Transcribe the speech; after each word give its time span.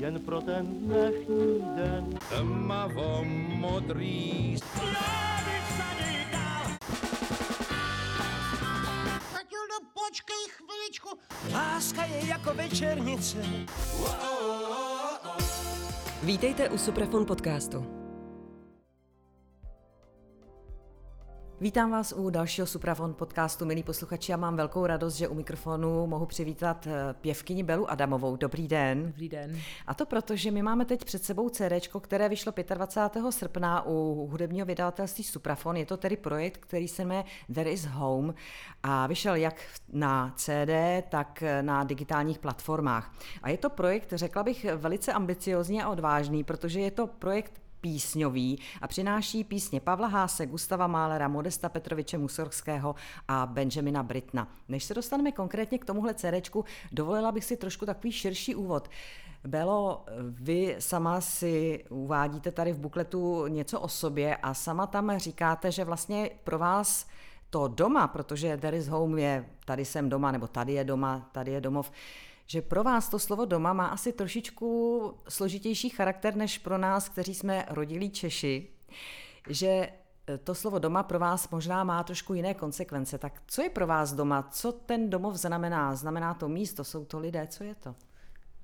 jen 0.00 0.20
pro 0.20 0.40
ten 0.40 0.66
dnešní 0.66 1.62
den. 1.76 2.18
Tmavo 2.28 3.24
modrý 3.54 4.56
Matildo, 9.32 9.76
počkej 9.94 10.44
chviličku. 10.48 11.08
Láska 11.52 12.04
je 12.04 12.26
jako 12.26 12.54
večernice. 12.54 13.38
Vítejte 16.22 16.68
u 16.68 16.78
Suprafon 16.78 17.26
podcastu. 17.26 17.99
Vítám 21.62 21.90
vás 21.90 22.12
u 22.16 22.30
dalšího 22.30 22.66
Supravon 22.66 23.14
podcastu, 23.14 23.66
milí 23.66 23.82
posluchači. 23.82 24.32
Já 24.32 24.36
mám 24.36 24.56
velkou 24.56 24.86
radost, 24.86 25.14
že 25.14 25.28
u 25.28 25.34
mikrofonu 25.34 26.06
mohu 26.06 26.26
přivítat 26.26 26.86
eh, 26.86 27.14
pěvkyni 27.20 27.62
Belu 27.62 27.90
Adamovou. 27.90 28.36
Dobrý 28.36 28.68
den. 28.68 29.06
Dobrý 29.06 29.28
den. 29.28 29.58
A 29.86 29.94
to 29.94 30.06
proto, 30.06 30.36
že 30.36 30.50
my 30.50 30.62
máme 30.62 30.84
teď 30.84 31.04
před 31.04 31.24
sebou 31.24 31.48
CD, 31.48 31.72
které 32.00 32.28
vyšlo 32.28 32.52
25. 32.74 33.32
srpna 33.32 33.86
u 33.86 34.28
hudebního 34.30 34.66
vydavatelství 34.66 35.24
Suprafon. 35.24 35.76
Je 35.76 35.86
to 35.86 35.96
tedy 35.96 36.16
projekt, 36.16 36.56
který 36.56 36.88
se 36.88 37.04
jmenuje 37.04 37.24
There 37.54 37.70
is 37.70 37.84
Home 37.84 38.34
a 38.82 39.06
vyšel 39.06 39.34
jak 39.34 39.62
na 39.92 40.32
CD, 40.36 40.70
tak 41.08 41.42
na 41.60 41.84
digitálních 41.84 42.38
platformách. 42.38 43.12
A 43.42 43.48
je 43.48 43.58
to 43.58 43.70
projekt, 43.70 44.12
řekla 44.12 44.42
bych, 44.42 44.66
velice 44.76 45.12
ambiciozní 45.12 45.82
a 45.82 45.90
odvážný, 45.90 46.44
protože 46.44 46.80
je 46.80 46.90
to 46.90 47.06
projekt 47.06 47.60
písňový 47.80 48.58
a 48.80 48.88
přináší 48.88 49.44
písně 49.44 49.80
Pavla 49.80 50.06
Háse, 50.06 50.46
Gustava 50.46 50.86
Málera, 50.86 51.28
Modesta 51.28 51.68
Petroviče 51.68 52.18
Musorského 52.18 52.94
a 53.28 53.46
Benjamina 53.46 54.02
Britna. 54.02 54.48
Než 54.68 54.84
se 54.84 54.94
dostaneme 54.94 55.32
konkrétně 55.32 55.78
k 55.78 55.84
tomuhle 55.84 56.14
CDčku, 56.14 56.64
dovolila 56.92 57.32
bych 57.32 57.44
si 57.44 57.56
trošku 57.56 57.86
takový 57.86 58.12
širší 58.12 58.54
úvod. 58.54 58.88
Belo, 59.44 60.04
vy 60.30 60.76
sama 60.78 61.20
si 61.20 61.84
uvádíte 61.88 62.50
tady 62.50 62.72
v 62.72 62.78
bukletu 62.78 63.46
něco 63.46 63.80
o 63.80 63.88
sobě 63.88 64.36
a 64.36 64.54
sama 64.54 64.86
tam 64.86 65.18
říkáte, 65.18 65.72
že 65.72 65.84
vlastně 65.84 66.30
pro 66.44 66.58
vás 66.58 67.06
to 67.50 67.68
doma, 67.68 68.08
protože 68.08 68.56
there 68.56 68.76
is 68.76 68.88
home 68.88 69.18
je 69.18 69.46
tady 69.64 69.84
jsem 69.84 70.08
doma, 70.08 70.32
nebo 70.32 70.46
tady 70.46 70.72
je 70.72 70.84
doma, 70.84 71.28
tady 71.32 71.52
je 71.52 71.60
domov, 71.60 71.92
že 72.50 72.62
pro 72.62 72.84
vás 72.84 73.08
to 73.08 73.18
slovo 73.18 73.44
doma 73.44 73.72
má 73.72 73.86
asi 73.86 74.12
trošičku 74.12 74.68
složitější 75.28 75.88
charakter 75.88 76.36
než 76.36 76.58
pro 76.58 76.78
nás, 76.78 77.08
kteří 77.08 77.34
jsme 77.34 77.66
rodilí 77.68 78.10
Češi, 78.10 78.68
že 79.48 79.66
e, 79.66 80.38
to 80.38 80.54
slovo 80.54 80.78
doma 80.78 81.02
pro 81.02 81.18
vás 81.18 81.50
možná 81.50 81.84
má 81.84 82.04
trošku 82.04 82.34
jiné 82.34 82.54
konsekvence. 82.54 83.18
Tak 83.18 83.42
co 83.46 83.62
je 83.62 83.70
pro 83.70 83.86
vás 83.86 84.12
doma? 84.12 84.42
Co 84.42 84.72
ten 84.72 85.10
domov 85.10 85.34
znamená? 85.34 85.94
Znamená 85.94 86.34
to 86.34 86.48
místo? 86.48 86.84
Jsou 86.84 87.04
to 87.04 87.18
lidé? 87.18 87.46
Co 87.46 87.64
je 87.64 87.74
to? 87.74 87.94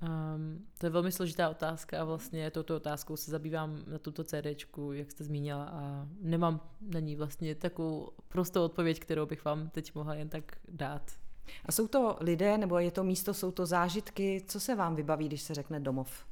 Um, 0.03 0.67
to 0.79 0.87
je 0.87 0.91
velmi 0.91 1.13
složitá 1.13 1.49
otázka 1.51 2.01
a 2.01 2.05
vlastně 2.05 2.51
touto 2.51 2.77
otázkou 2.77 3.17
se 3.17 3.31
zabývám 3.31 3.83
na 3.87 3.99
tuto 3.99 4.25
CDčku, 4.25 4.93
jak 4.93 5.11
jste 5.11 5.25
zmínila 5.25 5.65
a 5.65 6.09
nemám 6.21 6.61
na 6.81 7.01
ní 7.01 7.17
vlastně 7.17 7.55
takovou 7.55 8.11
prostou 8.29 8.65
odpověď, 8.65 9.01
kterou 9.01 9.27
bych 9.27 9.45
vám 9.45 9.71
teď 9.71 9.95
mohla 9.95 10.15
jen 10.15 10.29
tak 10.29 10.57
dát. 10.69 11.26
A 11.65 11.73
jsou 11.73 11.89
to 11.89 12.17
lidé, 12.21 12.59
nebo 12.59 12.79
je 12.79 12.91
to 12.91 13.05
místo, 13.05 13.35
jsou 13.35 13.51
to 13.51 13.67
zážitky? 13.67 14.45
Co 14.47 14.61
se 14.61 14.75
vám 14.75 14.95
vybaví, 14.95 15.29
když 15.29 15.43
se 15.43 15.55
řekne 15.55 15.81
domov? 15.81 16.27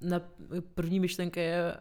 Na 0.00 0.20
první 0.74 1.00
myšlenka 1.00 1.40
je 1.40 1.76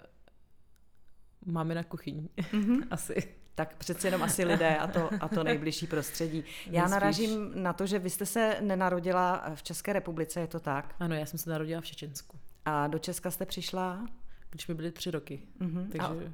máme 1.46 1.76
na 1.76 1.84
kuchyni. 1.84 2.30
Mm-hmm. 2.38 2.88
Asi. 2.92 3.36
Tak 3.56 3.76
přeci 3.76 4.08
jenom 4.08 4.24
asi 4.24 4.46
lidé 4.46 4.78
a 4.78 4.88
to, 4.88 5.10
a 5.20 5.28
to 5.28 5.44
nejbližší 5.44 5.88
prostředí. 5.88 6.44
Já 6.68 6.88
narážím 6.88 7.64
na 7.64 7.74
to, 7.74 7.86
že 7.86 8.00
vy 8.00 8.10
jste 8.10 8.26
se 8.26 8.58
nenarodila 8.62 9.52
v 9.56 9.64
České 9.64 9.94
republice, 9.94 10.40
je 10.40 10.48
to 10.48 10.60
tak? 10.60 10.96
Ano, 11.00 11.16
já 11.16 11.26
jsem 11.26 11.40
se 11.40 11.50
narodila 11.50 11.82
v 11.82 11.86
Čečensku. 11.86 12.38
A 12.66 12.88
do 12.88 13.00
Česka 13.00 13.32
jste 13.32 13.46
přišla? 13.46 14.08
Když 14.50 14.68
mi 14.68 14.74
byly 14.74 14.92
tři 14.92 15.12
roky. 15.12 15.42
Mm-hmm. 15.62 15.88
Takže... 15.92 16.28
A 16.28 16.34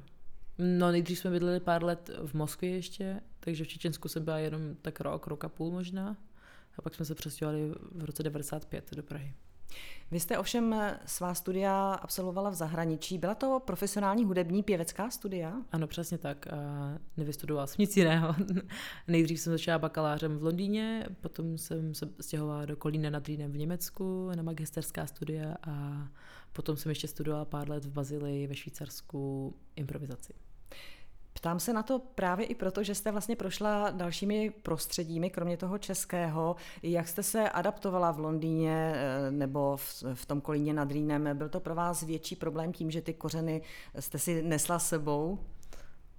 No 0.60 0.90
nejdřív 0.90 1.18
jsme 1.18 1.30
bydleli 1.30 1.60
pár 1.60 1.84
let 1.84 2.10
v 2.26 2.34
Moskvě 2.34 2.70
ještě, 2.70 3.20
takže 3.40 3.64
v 3.64 3.68
Čečensku 3.68 4.08
jsem 4.08 4.24
byla 4.24 4.38
jenom 4.38 4.74
tak 4.82 5.00
rok, 5.00 5.26
rok 5.26 5.44
a 5.44 5.48
půl 5.48 5.70
možná. 5.70 6.16
A 6.78 6.82
pak 6.82 6.94
jsme 6.94 7.04
se 7.04 7.14
přestěhovali 7.14 7.72
v 7.92 8.04
roce 8.04 8.22
95 8.22 8.94
do 8.94 9.02
Prahy. 9.02 9.34
Vy 10.10 10.20
jste 10.20 10.38
ovšem 10.38 10.74
svá 11.06 11.34
studia 11.34 11.92
absolvovala 11.92 12.50
v 12.50 12.54
zahraničí. 12.54 13.18
Byla 13.18 13.34
to 13.34 13.60
profesionální 13.64 14.24
hudební 14.24 14.62
pěvecká 14.62 15.10
studia? 15.10 15.54
Ano, 15.72 15.86
přesně 15.86 16.18
tak. 16.18 16.46
A 16.46 16.58
nevystudovala 17.16 17.66
jsem 17.66 17.76
nic 17.78 17.96
jiného. 17.96 18.34
Nejdřív 19.08 19.40
jsem 19.40 19.52
začala 19.52 19.78
bakalářem 19.78 20.38
v 20.38 20.42
Londýně, 20.42 21.06
potom 21.20 21.58
jsem 21.58 21.94
se 21.94 22.08
stěhovala 22.20 22.64
do 22.64 22.76
Kolína 22.76 23.10
nad 23.10 23.26
Rýnem 23.26 23.52
v 23.52 23.58
Německu 23.58 24.30
na 24.34 24.42
magisterská 24.42 25.06
studia 25.06 25.56
a 25.62 26.08
potom 26.52 26.76
jsem 26.76 26.90
ještě 26.90 27.08
studovala 27.08 27.44
pár 27.44 27.70
let 27.70 27.84
v 27.84 27.92
Bazilii 27.92 28.46
ve 28.46 28.54
Švýcarsku 28.54 29.54
improvizaci. 29.76 30.32
Ptám 31.40 31.60
se 31.60 31.72
na 31.72 31.82
to 31.82 31.98
právě 31.98 32.46
i 32.46 32.54
proto, 32.54 32.82
že 32.82 32.94
jste 32.94 33.10
vlastně 33.10 33.36
prošla 33.36 33.90
dalšími 33.90 34.50
prostředími, 34.62 35.30
kromě 35.30 35.56
toho 35.56 35.78
českého. 35.78 36.56
Jak 36.82 37.08
jste 37.08 37.22
se 37.22 37.50
adaptovala 37.50 38.10
v 38.10 38.18
Londýně 38.18 38.92
eh, 38.94 39.30
nebo 39.30 39.76
v, 39.76 40.04
v 40.14 40.26
tom 40.26 40.40
Kolíně 40.40 40.72
nad 40.72 40.90
Rýnem? 40.90 41.28
Byl 41.34 41.48
to 41.48 41.60
pro 41.60 41.74
vás 41.74 42.02
větší 42.02 42.36
problém 42.36 42.72
tím, 42.72 42.90
že 42.90 43.02
ty 43.02 43.14
kořeny 43.14 43.62
jste 43.98 44.18
si 44.18 44.42
nesla 44.42 44.78
sebou? 44.78 45.38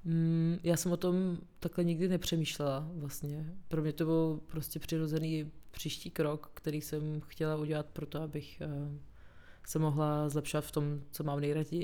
Mm, 0.03 0.57
já 0.63 0.77
jsem 0.77 0.91
o 0.91 0.97
tom 0.97 1.38
takhle 1.59 1.83
nikdy 1.83 2.07
nepřemýšlela 2.07 2.88
vlastně. 2.93 3.53
Pro 3.67 3.81
mě 3.81 3.93
to 3.93 4.05
byl 4.05 4.39
prostě 4.47 4.79
přirozený 4.79 5.51
příští 5.71 6.09
krok, 6.09 6.51
který 6.53 6.81
jsem 6.81 7.21
chtěla 7.27 7.55
udělat 7.55 7.85
pro 7.85 8.05
to, 8.05 8.21
abych 8.21 8.61
uh, 8.65 8.97
se 9.67 9.79
mohla 9.79 10.29
zlepšovat 10.29 10.65
v 10.65 10.71
tom, 10.71 11.01
co 11.11 11.23
mám 11.23 11.39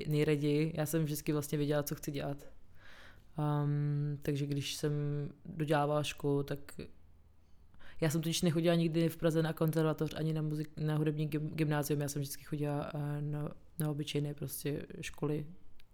nejraději. 0.07 0.73
Já 0.75 0.85
jsem 0.85 1.03
vždycky 1.03 1.33
vlastně 1.33 1.57
věděla, 1.57 1.83
co 1.83 1.95
chci 1.95 2.11
dělat. 2.11 2.56
Um, 3.37 4.17
takže 4.21 4.45
když 4.45 4.75
jsem 4.75 4.91
dodělávala 5.45 6.03
školu, 6.03 6.43
tak 6.43 6.59
já 8.01 8.09
jsem 8.09 8.21
totiž 8.21 8.41
nechodila 8.41 8.75
nikdy 8.75 9.09
v 9.09 9.17
Praze 9.17 9.43
na 9.43 9.53
konzervatoř 9.53 10.13
ani 10.17 10.33
na, 10.33 10.41
muzik, 10.41 10.69
na 10.77 10.97
hudební 10.97 11.27
gymnázium, 11.27 12.01
já 12.01 12.07
jsem 12.07 12.21
vždycky 12.21 12.43
chodila 12.43 12.91
eh, 12.93 13.21
na, 13.21 13.49
na 13.79 13.89
obyčejné 13.89 14.33
prostě 14.33 14.85
školy, 15.01 15.45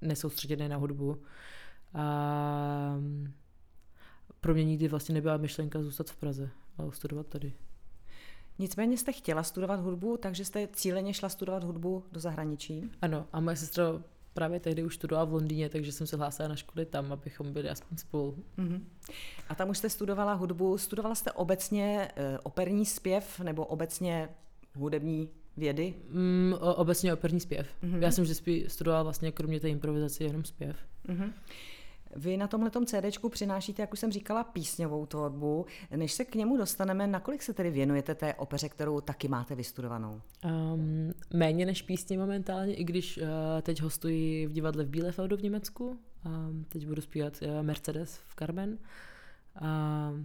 nesoustředěné 0.01 0.69
na 0.69 0.77
hudbu. 0.77 1.21
A 1.93 2.99
pro 4.41 4.53
mě 4.53 4.63
nikdy 4.63 4.87
vlastně 4.87 5.13
nebyla 5.13 5.37
myšlenka 5.37 5.81
zůstat 5.81 6.09
v 6.09 6.15
Praze 6.15 6.49
a 6.77 6.91
studovat 6.91 7.27
tady. 7.27 7.53
Nicméně 8.59 8.97
jste 8.97 9.11
chtěla 9.11 9.43
studovat 9.43 9.79
hudbu, 9.79 10.17
takže 10.17 10.45
jste 10.45 10.67
cíleně 10.67 11.13
šla 11.13 11.29
studovat 11.29 11.63
hudbu 11.63 12.03
do 12.11 12.19
zahraničí? 12.19 12.91
Ano, 13.01 13.27
a 13.31 13.39
moje 13.39 13.55
sestra 13.55 13.83
právě 14.33 14.59
tehdy 14.59 14.83
už 14.83 14.95
studovala 14.95 15.25
v 15.25 15.33
Londýně, 15.33 15.69
takže 15.69 15.91
jsem 15.91 16.07
se 16.07 16.17
hlásila 16.17 16.47
na 16.47 16.55
školy 16.55 16.85
tam, 16.85 17.13
abychom 17.13 17.53
byli 17.53 17.69
aspoň 17.69 17.97
spolu. 17.97 18.37
Mm-hmm. 18.57 18.81
A 19.49 19.55
tam 19.55 19.69
už 19.69 19.77
jste 19.77 19.89
studovala 19.89 20.33
hudbu. 20.33 20.77
Studovala 20.77 21.15
jste 21.15 21.31
obecně 21.31 22.11
e, 22.15 22.39
operní 22.39 22.85
zpěv 22.85 23.39
nebo 23.39 23.65
obecně 23.65 24.29
hudební 24.75 25.29
vědy? 25.57 25.93
Mm, 26.09 26.53
obecně 26.59 27.13
operní 27.13 27.39
zpěv. 27.39 27.67
Mm-hmm. 27.83 28.01
Já 28.01 28.11
jsem 28.11 28.23
vždycky 28.23 28.65
studovala 28.67 29.03
vlastně 29.03 29.31
kromě 29.31 29.59
té 29.59 29.69
improvizace 29.69 30.23
jenom 30.23 30.43
zpěv. 30.43 30.75
Mm-hmm. 31.07 31.31
Vy 32.15 32.37
na 32.37 32.47
tomhle 32.47 32.71
CDčku 32.85 33.29
přinášíte, 33.29 33.81
jak 33.81 33.93
už 33.93 33.99
jsem 33.99 34.11
říkala, 34.11 34.43
písňovou 34.43 35.05
tvorbu. 35.05 35.65
Než 35.95 36.13
se 36.13 36.25
k 36.25 36.35
němu 36.35 36.57
dostaneme, 36.57 37.07
nakolik 37.07 37.43
se 37.43 37.53
tedy 37.53 37.71
věnujete 37.71 38.15
té 38.15 38.33
opeře, 38.33 38.69
kterou 38.69 39.01
taky 39.01 39.27
máte 39.27 39.55
vystudovanou? 39.55 40.21
Um, 40.45 41.13
méně 41.33 41.65
než 41.65 41.81
písně 41.81 42.17
momentálně, 42.17 42.75
i 42.75 42.83
když 42.83 43.17
uh, 43.17 43.23
teď 43.61 43.81
hostuji 43.81 44.47
v 44.47 44.51
divadle 44.51 44.83
v 44.83 44.89
Bielefeldu 44.89 45.37
v 45.37 45.43
Německu. 45.43 45.99
Um, 46.25 46.65
teď 46.69 46.87
budu 46.87 47.01
zpívat 47.01 47.41
uh, 47.41 47.63
Mercedes 47.63 48.17
v 48.27 48.35
Carmen. 48.35 48.77
Uh, 49.61 50.19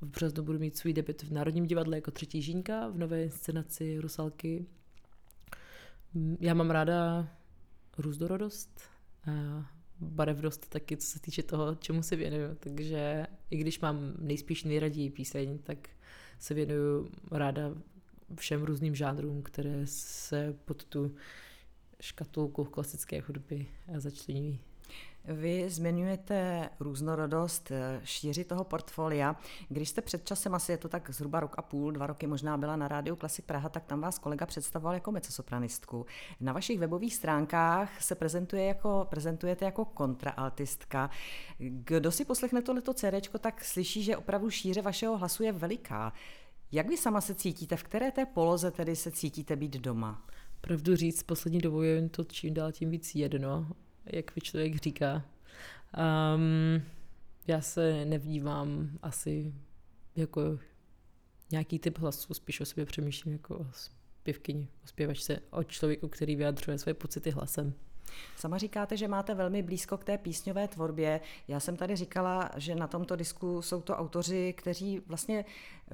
v 0.00 0.06
březnu 0.06 0.42
budu 0.44 0.58
mít 0.58 0.76
svůj 0.76 0.92
debit 0.92 1.22
v 1.22 1.32
Národním 1.32 1.66
divadle 1.66 1.96
jako 1.96 2.10
třetí 2.10 2.42
žínka 2.42 2.88
v 2.88 2.98
nové 2.98 3.22
inscenaci 3.22 3.98
Rusalky. 4.00 4.66
Já 6.40 6.54
mám 6.54 6.70
ráda 6.70 7.28
růzdorodost, 9.26 9.82
barevnost 10.00 10.68
taky, 10.68 10.96
co 10.96 11.06
se 11.06 11.20
týče 11.20 11.42
toho, 11.42 11.74
čemu 11.74 12.02
se 12.02 12.16
věnuju. 12.16 12.54
Takže 12.54 13.26
i 13.50 13.56
když 13.56 13.80
mám 13.80 14.14
nejspíš 14.18 14.64
nejraději 14.64 15.10
píseň, 15.10 15.58
tak 15.58 15.88
se 16.38 16.54
věnuju 16.54 17.10
ráda 17.30 17.74
všem 18.36 18.62
různým 18.62 18.94
žánrům, 18.94 19.42
které 19.42 19.86
se 19.86 20.56
pod 20.64 20.84
tu 20.84 21.14
škatulku 22.00 22.64
klasické 22.64 23.20
hudby 23.20 23.66
začlenují. 23.96 24.60
Vy 25.24 25.70
zmiňujete 25.70 26.68
různorodost 26.80 27.70
eh, 27.70 28.00
šíři 28.04 28.44
toho 28.44 28.64
portfolia. 28.64 29.36
Když 29.68 29.88
jste 29.88 30.00
před 30.00 30.24
časem, 30.24 30.54
asi 30.54 30.72
je 30.72 30.78
to 30.78 30.88
tak 30.88 31.10
zhruba 31.10 31.40
rok 31.40 31.54
a 31.58 31.62
půl, 31.62 31.92
dva 31.92 32.06
roky 32.06 32.26
možná 32.26 32.56
byla 32.56 32.76
na 32.76 32.88
rádiu 32.88 33.16
Klasik 33.16 33.44
Praha, 33.44 33.68
tak 33.68 33.84
tam 33.84 34.00
vás 34.00 34.18
kolega 34.18 34.46
představoval 34.46 34.94
jako 34.94 35.12
mezosopranistku. 35.12 36.06
Na 36.40 36.52
vašich 36.52 36.78
webových 36.78 37.14
stránkách 37.14 38.02
se 38.02 38.14
prezentuje 38.14 38.66
jako, 38.66 39.06
prezentujete 39.10 39.64
jako 39.64 39.84
kontraaltistka. 39.84 41.10
Kdo 41.58 42.12
si 42.12 42.24
poslechne 42.24 42.62
tohleto 42.62 42.94
CD, 42.94 43.28
tak 43.40 43.64
slyší, 43.64 44.02
že 44.02 44.16
opravdu 44.16 44.50
šíře 44.50 44.82
vašeho 44.82 45.18
hlasu 45.18 45.42
je 45.42 45.52
veliká. 45.52 46.12
Jak 46.72 46.88
vy 46.88 46.96
sama 46.96 47.20
se 47.20 47.34
cítíte? 47.34 47.76
V 47.76 47.82
které 47.82 48.10
té 48.10 48.26
poloze 48.26 48.70
tedy 48.70 48.96
se 48.96 49.10
cítíte 49.10 49.56
být 49.56 49.76
doma? 49.76 50.26
Pravdu 50.60 50.96
říct, 50.96 51.22
poslední 51.22 51.58
dobou 51.58 51.82
je 51.82 52.08
to 52.08 52.24
čím 52.24 52.54
dál 52.54 52.72
tím 52.72 52.90
víc 52.90 53.14
jedno, 53.14 53.66
jak 54.06 54.36
mi 54.36 54.42
člověk 54.42 54.76
říká. 54.76 55.24
Um, 56.34 56.82
já 57.46 57.60
se 57.60 58.04
nevnímám 58.04 58.98
asi 59.02 59.54
jako 60.16 60.58
nějaký 61.50 61.78
typ 61.78 61.98
hlasu, 61.98 62.34
spíš 62.34 62.60
o 62.60 62.64
sobě 62.64 62.86
přemýšlím 62.86 63.32
jako 63.32 63.58
o 63.58 63.66
zpěvkyni, 63.72 64.68
o 64.84 64.86
zpěvačce, 64.86 65.38
o 65.50 65.64
člověku, 65.64 66.08
který 66.08 66.36
vyjadřuje 66.36 66.78
své 66.78 66.94
pocity 66.94 67.30
hlasem. 67.30 67.74
Sama 68.36 68.58
říkáte, 68.58 68.96
že 68.96 69.08
máte 69.08 69.34
velmi 69.34 69.62
blízko 69.62 69.98
k 69.98 70.04
té 70.04 70.18
písňové 70.18 70.68
tvorbě. 70.68 71.20
Já 71.48 71.60
jsem 71.60 71.76
tady 71.76 71.96
říkala, 71.96 72.50
že 72.56 72.74
na 72.74 72.86
tomto 72.86 73.16
disku 73.16 73.62
jsou 73.62 73.80
to 73.80 73.96
autoři, 73.96 74.54
kteří 74.56 75.02
vlastně 75.06 75.44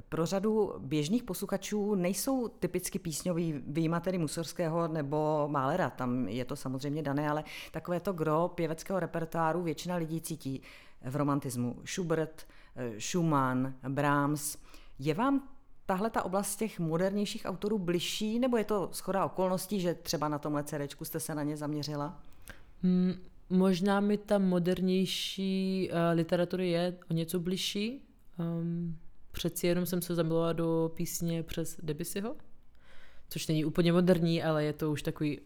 pro 0.08 0.26
řadu 0.26 0.75
běžných 0.78 1.22
posluchačů 1.22 1.94
nejsou 1.94 2.49
typicky 2.49 2.99
písňoví, 2.99 3.62
výjima 3.66 4.00
tedy 4.00 4.19
Musorského 4.19 4.88
nebo 4.88 5.49
Málera, 5.50 5.90
tam 5.90 6.28
je 6.28 6.44
to 6.44 6.56
samozřejmě 6.56 7.02
dané, 7.02 7.31
ale 7.31 7.44
takové 7.70 8.00
to 8.00 8.12
gro 8.12 8.49
pěveckého 8.55 9.00
repertoáru 9.00 9.62
většina 9.62 9.96
lidí 9.96 10.20
cítí 10.20 10.62
v 11.05 11.16
romantismu. 11.16 11.76
Schubert, 11.84 12.46
Schumann, 12.99 13.75
Brahms. 13.88 14.56
Je 14.99 15.14
vám 15.14 15.49
tahle 15.88 16.11
ta 16.11 16.23
oblast 16.23 16.56
těch 16.56 16.81
modernějších 16.81 17.43
autorů 17.44 17.79
bližší, 17.79 18.38
nebo 18.38 18.56
je 18.56 18.64
to 18.64 18.88
schoda 18.93 19.25
okolností, 19.25 19.81
že 19.81 19.94
třeba 19.94 20.29
na 20.29 20.38
tomhle 20.38 20.64
CD 20.64 21.02
jste 21.02 21.20
se 21.20 21.35
na 21.35 21.43
ně 21.43 21.56
zaměřila? 21.56 22.23
Hmm, 22.82 23.14
možná 23.50 24.00
mi 24.00 24.19
ta 24.19 24.38
modernější 24.38 25.90
uh, 25.93 25.99
literatura 26.14 26.64
je 26.64 26.96
o 27.11 27.14
něco 27.14 27.40
bližší. 27.40 28.02
Um, 28.38 28.99
přeci 29.32 29.67
jenom 29.67 29.87
jsem 29.87 30.02
se 30.02 30.14
zamilovala 30.14 30.52
do 30.52 30.93
písně 30.94 31.43
přes 31.43 31.76
Debussyho, 31.82 32.37
což 33.29 33.46
není 33.46 33.64
úplně 33.64 33.93
moderní, 33.93 34.43
ale 34.43 34.64
je 34.64 34.73
to 34.73 34.91
už 34.91 35.02
takový 35.02 35.41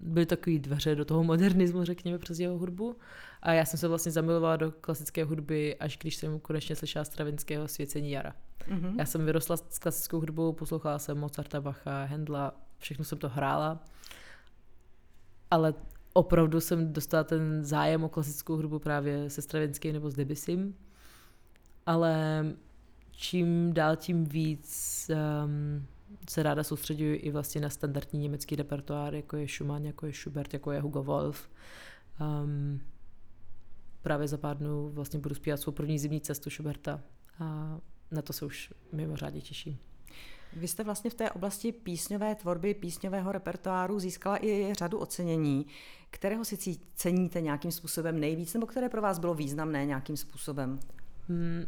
byly 0.00 0.26
takový 0.26 0.58
dveře 0.58 0.94
do 0.94 1.04
toho 1.04 1.24
modernismu, 1.24 1.84
řekněme, 1.84 2.18
přes 2.18 2.38
jeho 2.38 2.58
hudbu. 2.58 2.96
A 3.42 3.52
já 3.52 3.64
jsem 3.64 3.80
se 3.80 3.88
vlastně 3.88 4.12
zamilovala 4.12 4.56
do 4.56 4.72
klasické 4.72 5.24
hudby, 5.24 5.76
až 5.76 5.98
když 5.98 6.16
jsem 6.16 6.40
konečně 6.40 6.76
slyšela 6.76 7.04
Stravinského 7.04 7.68
Svěcení 7.68 8.10
jara. 8.10 8.34
Mm-hmm. 8.68 8.94
Já 8.98 9.06
jsem 9.06 9.24
vyrostla 9.24 9.56
s 9.56 9.78
klasickou 9.78 10.20
hudbou, 10.20 10.52
poslouchala 10.52 10.98
jsem 10.98 11.18
Mozarta, 11.18 11.60
Bacha, 11.60 12.04
Hendla, 12.04 12.52
všechno 12.78 13.04
jsem 13.04 13.18
to 13.18 13.28
hrála. 13.28 13.84
Ale 15.50 15.74
opravdu 16.12 16.60
jsem 16.60 16.92
dostala 16.92 17.24
ten 17.24 17.64
zájem 17.64 18.04
o 18.04 18.08
klasickou 18.08 18.56
hudbu 18.56 18.78
právě 18.78 19.30
se 19.30 19.42
Stravinským 19.42 19.92
nebo 19.92 20.10
s 20.10 20.14
Debussym. 20.14 20.74
Ale 21.86 22.44
čím 23.10 23.72
dál 23.72 23.96
tím 23.96 24.24
víc 24.24 25.10
um, 25.44 25.86
se 26.30 26.42
ráda 26.42 26.64
soustředuji 26.64 27.16
i 27.16 27.30
vlastně 27.30 27.60
na 27.60 27.70
standardní 27.70 28.20
německý 28.20 28.56
repertoár, 28.56 29.14
jako 29.14 29.36
je 29.36 29.48
Schumann, 29.48 29.86
jako 29.86 30.06
je 30.06 30.12
Schubert, 30.12 30.52
jako 30.52 30.72
je 30.72 30.80
Hugo 30.80 31.02
Wolf. 31.02 31.50
Um, 32.20 32.80
právě 34.02 34.28
za 34.28 34.38
pár 34.38 34.56
dnů 34.56 34.90
vlastně 34.90 35.18
budu 35.18 35.34
zpívat 35.34 35.60
svou 35.60 35.72
první 35.72 35.98
zimní 35.98 36.20
cestu 36.20 36.50
Schuberta 36.50 37.00
a 37.38 37.78
na 38.10 38.22
to 38.22 38.32
se 38.32 38.44
už 38.44 38.72
mimořádně 38.92 39.40
těším. 39.40 39.78
Vy 40.56 40.68
jste 40.68 40.84
vlastně 40.84 41.10
v 41.10 41.14
té 41.14 41.30
oblasti 41.30 41.72
písňové 41.72 42.34
tvorby, 42.34 42.74
písňového 42.74 43.32
repertoáru 43.32 43.98
získala 43.98 44.44
i 44.44 44.72
řadu 44.74 44.98
ocenění. 44.98 45.66
Kterého 46.10 46.44
si 46.44 46.56
ceníte 46.94 47.40
nějakým 47.40 47.72
způsobem 47.72 48.20
nejvíc, 48.20 48.54
nebo 48.54 48.66
které 48.66 48.88
pro 48.88 49.02
vás 49.02 49.18
bylo 49.18 49.34
významné 49.34 49.86
nějakým 49.86 50.16
způsobem? 50.16 50.80
Hmm, 51.28 51.66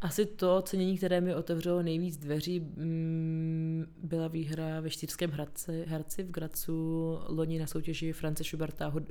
asi 0.00 0.26
to 0.26 0.56
ocenění, 0.56 0.96
které 0.96 1.20
mi 1.20 1.34
otevřelo 1.34 1.82
nejvíc 1.82 2.16
dveří, 2.16 2.60
mm, 2.60 3.84
byla 4.02 4.28
výhra 4.28 4.80
ve 4.80 4.90
Štýrském 4.90 5.30
Hradci, 5.30 5.84
Hradci 5.88 6.22
v 6.22 6.30
Gracu 6.30 7.18
loni 7.28 7.58
na 7.58 7.66
soutěži 7.66 8.12
France 8.12 8.44
Schuberta 8.44 8.86
hud, 8.88 9.02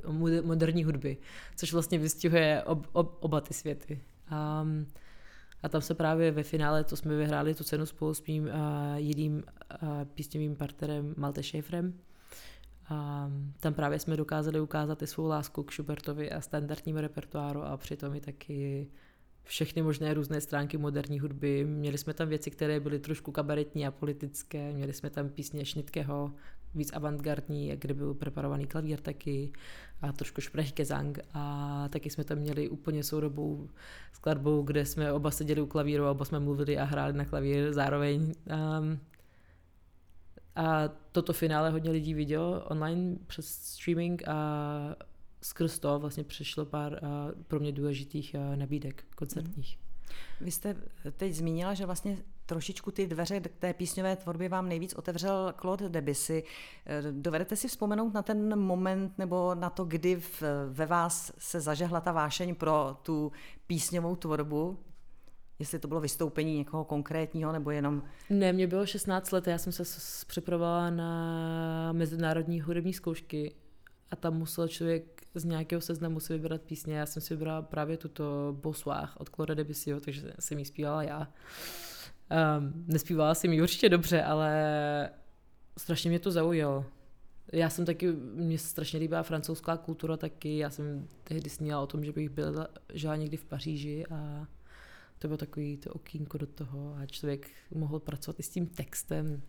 moderní 0.42 0.84
hudby, 0.84 1.16
což 1.56 1.72
vlastně 1.72 1.98
vystihuje 1.98 2.62
ob, 2.62 2.86
ob, 2.92 3.16
oba 3.20 3.40
ty 3.40 3.54
světy. 3.54 4.00
A, 4.28 4.66
a 5.62 5.68
tam 5.68 5.80
se 5.80 5.94
právě 5.94 6.30
ve 6.30 6.42
finále, 6.42 6.84
to 6.84 6.96
jsme 6.96 7.16
vyhráli 7.16 7.54
tu 7.54 7.64
cenu 7.64 7.86
spolu 7.86 8.14
s 8.14 8.26
mým 8.26 8.44
uh, 8.44 8.50
jiným 8.96 9.34
uh, 9.34 9.88
písňovým 10.14 10.56
partnerem 10.56 11.14
Malte 11.16 11.42
Schaeferem. 11.42 11.94
A 12.88 13.30
tam 13.60 13.74
právě 13.74 13.98
jsme 13.98 14.16
dokázali 14.16 14.60
ukázat 14.60 15.02
i 15.02 15.06
svou 15.06 15.26
lásku 15.26 15.62
k 15.62 15.72
Schubertovi 15.72 16.30
a 16.30 16.40
standardnímu 16.40 17.00
repertoáru 17.00 17.62
a 17.62 17.76
přitom 17.76 18.14
i 18.14 18.20
taky 18.20 18.88
všechny 19.44 19.82
možné 19.82 20.14
různé 20.14 20.40
stránky 20.40 20.78
moderní 20.78 21.20
hudby. 21.20 21.64
Měli 21.64 21.98
jsme 21.98 22.14
tam 22.14 22.28
věci, 22.28 22.50
které 22.50 22.80
byly 22.80 22.98
trošku 22.98 23.32
kabaretní 23.32 23.86
a 23.86 23.90
politické, 23.90 24.72
měli 24.72 24.92
jsme 24.92 25.10
tam 25.10 25.28
písně 25.28 25.64
Šnitkého, 25.64 26.32
víc 26.74 26.92
avantgardní, 26.92 27.72
kde 27.76 27.94
byl 27.94 28.14
preparovaný 28.14 28.66
klavír 28.66 29.00
taky 29.00 29.52
a 30.02 30.12
trošku 30.12 30.40
Sprechgesang 30.40 31.18
a 31.34 31.88
taky 31.88 32.10
jsme 32.10 32.24
tam 32.24 32.38
měli 32.38 32.68
úplně 32.68 33.04
soudobou 33.04 33.68
skladbu, 34.12 34.62
kde 34.62 34.86
jsme 34.86 35.12
oba 35.12 35.30
seděli 35.30 35.60
u 35.60 35.66
klavíru 35.66 36.04
a 36.04 36.10
oba 36.10 36.24
jsme 36.24 36.40
mluvili 36.40 36.78
a 36.78 36.84
hráli 36.84 37.12
na 37.12 37.24
klavír 37.24 37.72
zároveň. 37.72 38.34
Um, 38.80 38.98
a 40.56 40.88
toto 41.12 41.32
finále 41.32 41.70
hodně 41.70 41.90
lidí 41.90 42.14
vidělo 42.14 42.64
online 42.64 43.16
přes 43.26 43.46
streaming 43.46 44.28
a 44.28 44.96
skrz 45.42 45.78
to 45.78 45.98
vlastně 45.98 46.24
přišlo 46.24 46.66
pár 46.66 46.92
uh, 46.92 47.42
pro 47.42 47.60
mě 47.60 47.72
důležitých 47.72 48.36
uh, 48.38 48.56
nabídek 48.56 49.04
koncertních. 49.14 49.78
Vy 50.40 50.50
jste 50.50 50.76
teď 51.16 51.34
zmínila, 51.34 51.74
že 51.74 51.86
vlastně 51.86 52.18
trošičku 52.46 52.90
ty 52.90 53.06
dveře 53.06 53.40
k 53.40 53.56
té 53.58 53.74
písňové 53.74 54.16
tvorbě 54.16 54.48
vám 54.48 54.68
nejvíc 54.68 54.94
otevřel 54.94 55.54
Claude 55.60 55.88
Debussy. 55.88 56.44
Eh, 56.86 57.02
dovedete 57.12 57.56
si 57.56 57.68
vzpomenout 57.68 58.14
na 58.14 58.22
ten 58.22 58.58
moment 58.58 59.18
nebo 59.18 59.54
na 59.54 59.70
to, 59.70 59.84
kdy 59.84 60.16
v, 60.16 60.42
ve 60.68 60.86
vás 60.86 61.32
se 61.38 61.60
zažehla 61.60 62.00
ta 62.00 62.12
vášeň 62.12 62.54
pro 62.54 62.96
tu 63.02 63.32
písňovou 63.66 64.16
tvorbu? 64.16 64.78
Jestli 65.58 65.78
to 65.78 65.88
bylo 65.88 66.00
vystoupení 66.00 66.58
někoho 66.58 66.84
konkrétního 66.84 67.52
nebo 67.52 67.70
jenom... 67.70 68.02
Ne, 68.30 68.52
mě 68.52 68.66
bylo 68.66 68.86
16 68.86 69.30
let, 69.30 69.46
já 69.46 69.58
jsem 69.58 69.72
se 69.72 69.82
připravovala 70.26 70.90
na 70.90 71.92
mezinárodní 71.92 72.60
hudební 72.60 72.92
zkoušky 72.92 73.54
a 74.10 74.16
tam 74.16 74.36
musel 74.36 74.68
člověk 74.68 75.22
z 75.34 75.44
nějakého 75.44 75.80
seznamu 75.80 76.20
si 76.20 76.32
vybrat 76.32 76.62
písně. 76.62 76.94
Já 76.94 77.06
jsem 77.06 77.22
si 77.22 77.34
vybrala 77.34 77.62
právě 77.62 77.96
tuto 77.96 78.56
Bonsoir 78.62 79.08
od 79.18 79.28
Claude 79.28 79.54
Debussyho, 79.54 80.00
takže 80.00 80.32
jsem 80.38 80.58
ji 80.58 80.64
zpívala 80.64 81.02
já. 81.02 81.28
Um, 82.58 82.84
nespívala 82.86 83.34
jsem 83.34 83.52
ji 83.52 83.62
určitě 83.62 83.88
dobře, 83.88 84.22
ale 84.22 85.10
strašně 85.78 86.10
mě 86.10 86.18
to 86.18 86.30
zaujalo. 86.30 86.84
Já 87.52 87.70
jsem 87.70 87.84
taky, 87.84 88.12
mě 88.34 88.58
strašně 88.58 88.98
líbila 88.98 89.22
francouzská 89.22 89.76
kultura 89.76 90.16
taky, 90.16 90.58
já 90.58 90.70
jsem 90.70 91.08
tehdy 91.24 91.50
sníla 91.50 91.80
o 91.80 91.86
tom, 91.86 92.04
že 92.04 92.12
bych 92.12 92.28
byla 92.28 92.68
žila 92.94 93.16
někdy 93.16 93.36
v 93.36 93.44
Paříži 93.44 94.04
a 94.10 94.46
to 95.18 95.28
bylo 95.28 95.38
takový 95.38 95.76
to 95.76 95.92
okýnko 95.92 96.38
do 96.38 96.46
toho 96.46 96.96
a 97.02 97.06
člověk 97.06 97.50
mohl 97.74 98.00
pracovat 98.00 98.40
i 98.40 98.42
s 98.42 98.48
tím 98.48 98.66
textem, 98.66 99.42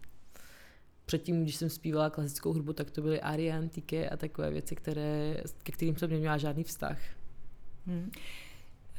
předtím, 1.06 1.44
když 1.44 1.56
jsem 1.56 1.70
zpívala 1.70 2.10
klasickou 2.10 2.54
hudbu, 2.54 2.74
tak 2.74 2.92
to 2.92 3.02
byly 3.02 3.22
arie 3.22 3.54
antiky 3.54 4.10
a 4.10 4.18
takové 4.18 4.52
věci, 4.52 4.76
které, 4.76 5.44
ke 5.64 5.72
kterým 5.72 5.98
jsem 5.98 6.10
neměla 6.10 6.38
žádný 6.38 6.64
vztah. 6.64 6.98
Hmm. 7.86 8.12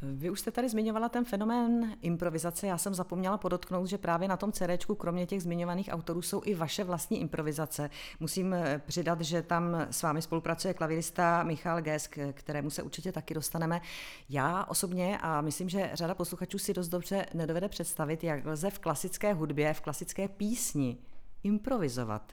Vy 0.02 0.30
už 0.30 0.40
jste 0.40 0.50
tady 0.50 0.68
zmiňovala 0.68 1.08
ten 1.08 1.24
fenomén 1.24 1.96
improvizace. 2.00 2.66
Já 2.66 2.78
jsem 2.78 2.94
zapomněla 2.94 3.38
podotknout, 3.38 3.86
že 3.86 3.98
právě 3.98 4.28
na 4.28 4.36
tom 4.36 4.52
CDčku, 4.52 4.94
kromě 4.94 5.26
těch 5.26 5.42
zmiňovaných 5.42 5.88
autorů, 5.92 6.22
jsou 6.22 6.42
i 6.44 6.54
vaše 6.54 6.84
vlastní 6.84 7.20
improvizace. 7.20 7.90
Musím 8.20 8.54
eh, 8.54 8.82
přidat, 8.86 9.20
že 9.20 9.42
tam 9.42 9.86
s 9.90 10.02
vámi 10.02 10.22
spolupracuje 10.22 10.74
klavirista 10.74 11.42
Michal 11.42 11.82
Gesk, 11.82 12.18
kterému 12.32 12.70
se 12.70 12.82
určitě 12.82 13.12
taky 13.12 13.34
dostaneme. 13.34 13.80
Já 14.28 14.64
osobně 14.64 15.18
a 15.18 15.40
myslím, 15.40 15.68
že 15.68 15.90
řada 15.94 16.14
posluchačů 16.14 16.58
si 16.58 16.74
dost 16.74 16.88
dobře 16.88 17.26
nedovede 17.34 17.68
představit, 17.68 18.24
jak 18.24 18.46
lze 18.46 18.70
v 18.70 18.78
klasické 18.78 19.34
hudbě, 19.34 19.74
v 19.74 19.80
klasické 19.80 20.28
písni 20.28 20.98
improvizovat. 21.42 22.32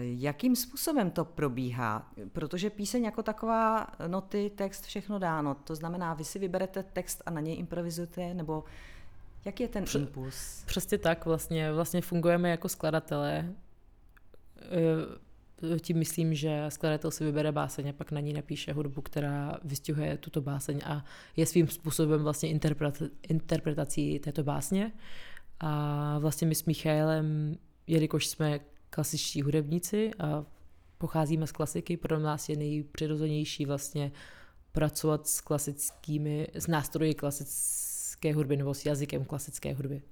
Jakým 0.00 0.56
způsobem 0.56 1.10
to 1.10 1.24
probíhá? 1.24 2.12
Protože 2.32 2.70
píseň 2.70 3.04
jako 3.04 3.22
taková, 3.22 3.86
noty, 4.06 4.50
text, 4.54 4.84
všechno 4.84 5.18
dáno. 5.18 5.54
To 5.54 5.74
znamená, 5.74 6.14
vy 6.14 6.24
si 6.24 6.38
vyberete 6.38 6.82
text 6.82 7.22
a 7.26 7.30
na 7.30 7.40
něj 7.40 7.58
improvizujete, 7.58 8.34
nebo 8.34 8.64
jak 9.44 9.60
je 9.60 9.68
ten 9.68 9.84
Pře- 9.84 9.98
impuls? 9.98 10.64
Přesně 10.64 10.98
tak, 10.98 11.26
vlastně, 11.26 11.72
vlastně 11.72 12.00
fungujeme 12.00 12.50
jako 12.50 12.68
skladatelé. 12.68 13.52
E, 15.74 15.78
tím 15.80 15.98
myslím, 15.98 16.34
že 16.34 16.64
skladatel 16.68 17.10
si 17.10 17.24
vybere 17.24 17.52
báseň 17.52 17.88
a 17.88 17.92
pak 17.92 18.12
na 18.12 18.20
ní 18.20 18.32
napíše 18.32 18.72
hudbu, 18.72 19.02
která 19.02 19.58
vystihuje 19.64 20.18
tuto 20.18 20.40
báseň 20.40 20.80
a 20.84 21.04
je 21.36 21.46
svým 21.46 21.68
způsobem 21.68 22.22
vlastně 22.22 22.48
interpretací 23.28 24.18
této 24.18 24.44
básně. 24.44 24.92
A 25.60 26.18
vlastně 26.18 26.46
my 26.46 26.54
s 26.54 26.64
Michaelem 26.64 27.56
jelikož 27.86 28.26
jsme 28.26 28.60
klasičtí 28.90 29.42
hudebníci 29.42 30.10
a 30.18 30.44
pocházíme 30.98 31.46
z 31.46 31.52
klasiky, 31.52 31.96
pro 31.96 32.18
nás 32.18 32.48
je 32.48 32.56
nejpřirozenější 32.56 33.66
vlastně 33.66 34.12
pracovat 34.72 35.26
s 35.26 35.40
klasickými, 35.40 36.48
s 36.54 36.66
nástroji 36.66 37.14
klasické 37.14 38.34
hudby 38.34 38.56
nebo 38.56 38.74
s 38.74 38.86
jazykem 38.86 39.24
klasické 39.24 39.74
hudby. 39.74 40.02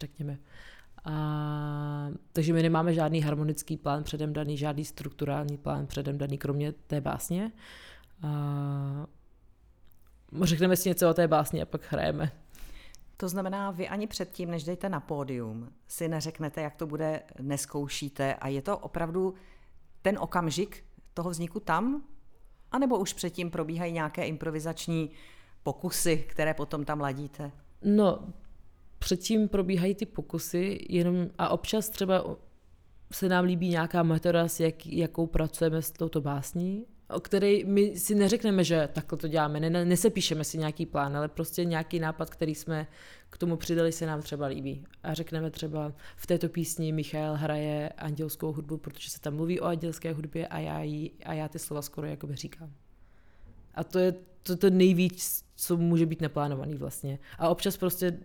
řekněme. 0.00 0.38
A, 1.04 2.08
takže 2.32 2.52
my 2.52 2.62
nemáme 2.62 2.94
žádný 2.94 3.20
harmonický 3.20 3.76
plán 3.76 4.04
předem 4.04 4.32
daný, 4.32 4.56
žádný 4.56 4.84
strukturální 4.84 5.56
plán 5.56 5.86
předem 5.86 6.18
daný, 6.18 6.38
kromě 6.38 6.72
té 6.72 7.00
básně. 7.00 7.52
A, 8.22 9.06
řekneme 10.42 10.76
si 10.76 10.88
něco 10.88 11.10
o 11.10 11.14
té 11.14 11.28
básni 11.28 11.62
a 11.62 11.66
pak 11.66 11.92
hrajeme. 11.92 12.43
To 13.16 13.28
znamená, 13.28 13.70
vy 13.70 13.88
ani 13.88 14.06
předtím, 14.06 14.50
než 14.50 14.64
jdete 14.64 14.88
na 14.88 15.00
pódium, 15.00 15.68
si 15.88 16.08
neřeknete, 16.08 16.60
jak 16.60 16.74
to 16.76 16.86
bude, 16.86 17.22
neskoušíte 17.40 18.34
a 18.34 18.48
je 18.48 18.62
to 18.62 18.78
opravdu 18.78 19.34
ten 20.02 20.18
okamžik 20.18 20.84
toho 21.14 21.30
vzniku 21.30 21.60
tam? 21.60 22.04
A 22.72 22.78
nebo 22.78 22.98
už 22.98 23.12
předtím 23.12 23.50
probíhají 23.50 23.92
nějaké 23.92 24.26
improvizační 24.26 25.10
pokusy, 25.62 26.16
které 26.16 26.54
potom 26.54 26.84
tam 26.84 27.00
ladíte? 27.00 27.52
No, 27.82 28.18
předtím 28.98 29.48
probíhají 29.48 29.94
ty 29.94 30.06
pokusy, 30.06 30.78
jenom 30.88 31.26
a 31.38 31.48
občas 31.48 31.88
třeba 31.88 32.36
se 33.12 33.28
nám 33.28 33.44
líbí 33.44 33.68
nějaká 33.68 34.02
metoda, 34.02 34.48
s 34.48 34.60
jak, 34.60 34.86
jakou 34.86 35.26
pracujeme 35.26 35.82
s 35.82 35.90
touto 35.90 36.20
básní, 36.20 36.86
o 37.10 37.20
které 37.20 37.58
my 37.64 37.98
si 37.98 38.14
neřekneme, 38.14 38.64
že 38.64 38.88
takhle 38.92 39.18
to 39.18 39.28
děláme, 39.28 39.60
ne, 39.60 39.84
nesepíšeme 39.84 40.44
si 40.44 40.58
nějaký 40.58 40.86
plán, 40.86 41.16
ale 41.16 41.28
prostě 41.28 41.64
nějaký 41.64 41.98
nápad, 41.98 42.30
který 42.30 42.54
jsme 42.54 42.86
k 43.30 43.38
tomu 43.38 43.56
přidali, 43.56 43.92
se 43.92 44.06
nám 44.06 44.22
třeba 44.22 44.46
líbí. 44.46 44.84
A 45.02 45.14
řekneme 45.14 45.50
třeba, 45.50 45.92
v 46.16 46.26
této 46.26 46.48
písni 46.48 46.92
Michal 46.92 47.34
hraje 47.34 47.88
andělskou 47.88 48.52
hudbu, 48.52 48.76
protože 48.76 49.10
se 49.10 49.20
tam 49.20 49.34
mluví 49.34 49.60
o 49.60 49.64
andělské 49.64 50.12
hudbě 50.12 50.46
a 50.46 50.58
já, 50.58 50.82
jí, 50.82 51.12
a 51.24 51.32
já 51.32 51.48
ty 51.48 51.58
slova 51.58 51.82
skoro 51.82 52.06
jakoby 52.06 52.36
říkám. 52.36 52.72
A 53.74 53.84
to 53.84 53.98
je 53.98 54.14
to, 54.42 54.56
to 54.56 54.70
nejvíc, 54.70 55.44
co 55.56 55.76
může 55.76 56.06
být 56.06 56.20
neplánovaný 56.20 56.74
vlastně. 56.74 57.18
A 57.38 57.48
občas 57.48 57.76
prostě 57.76 58.18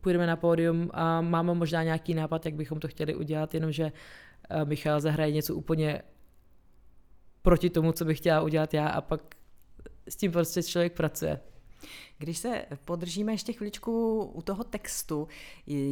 půjdeme 0.00 0.26
na 0.26 0.36
pódium 0.36 0.90
a 0.92 1.20
máme 1.20 1.54
možná 1.54 1.82
nějaký 1.82 2.14
nápad, 2.14 2.44
jak 2.44 2.54
bychom 2.54 2.80
to 2.80 2.88
chtěli 2.88 3.14
udělat, 3.14 3.54
jenomže 3.54 3.92
eh, 4.50 4.64
Michal 4.64 5.00
zahraje 5.00 5.32
něco 5.32 5.54
úplně 5.54 6.02
proti 7.42 7.70
tomu, 7.70 7.92
co 7.92 8.04
bych 8.04 8.18
chtěla 8.18 8.40
udělat 8.40 8.74
já 8.74 8.88
a 8.88 9.00
pak 9.00 9.20
s 10.08 10.16
tím 10.16 10.32
prostě 10.32 10.62
člověk 10.62 10.92
pracuje. 10.92 11.40
Když 12.18 12.38
se 12.38 12.64
podržíme 12.84 13.32
ještě 13.32 13.52
chviličku 13.52 14.22
u 14.24 14.42
toho 14.42 14.64
textu, 14.64 15.28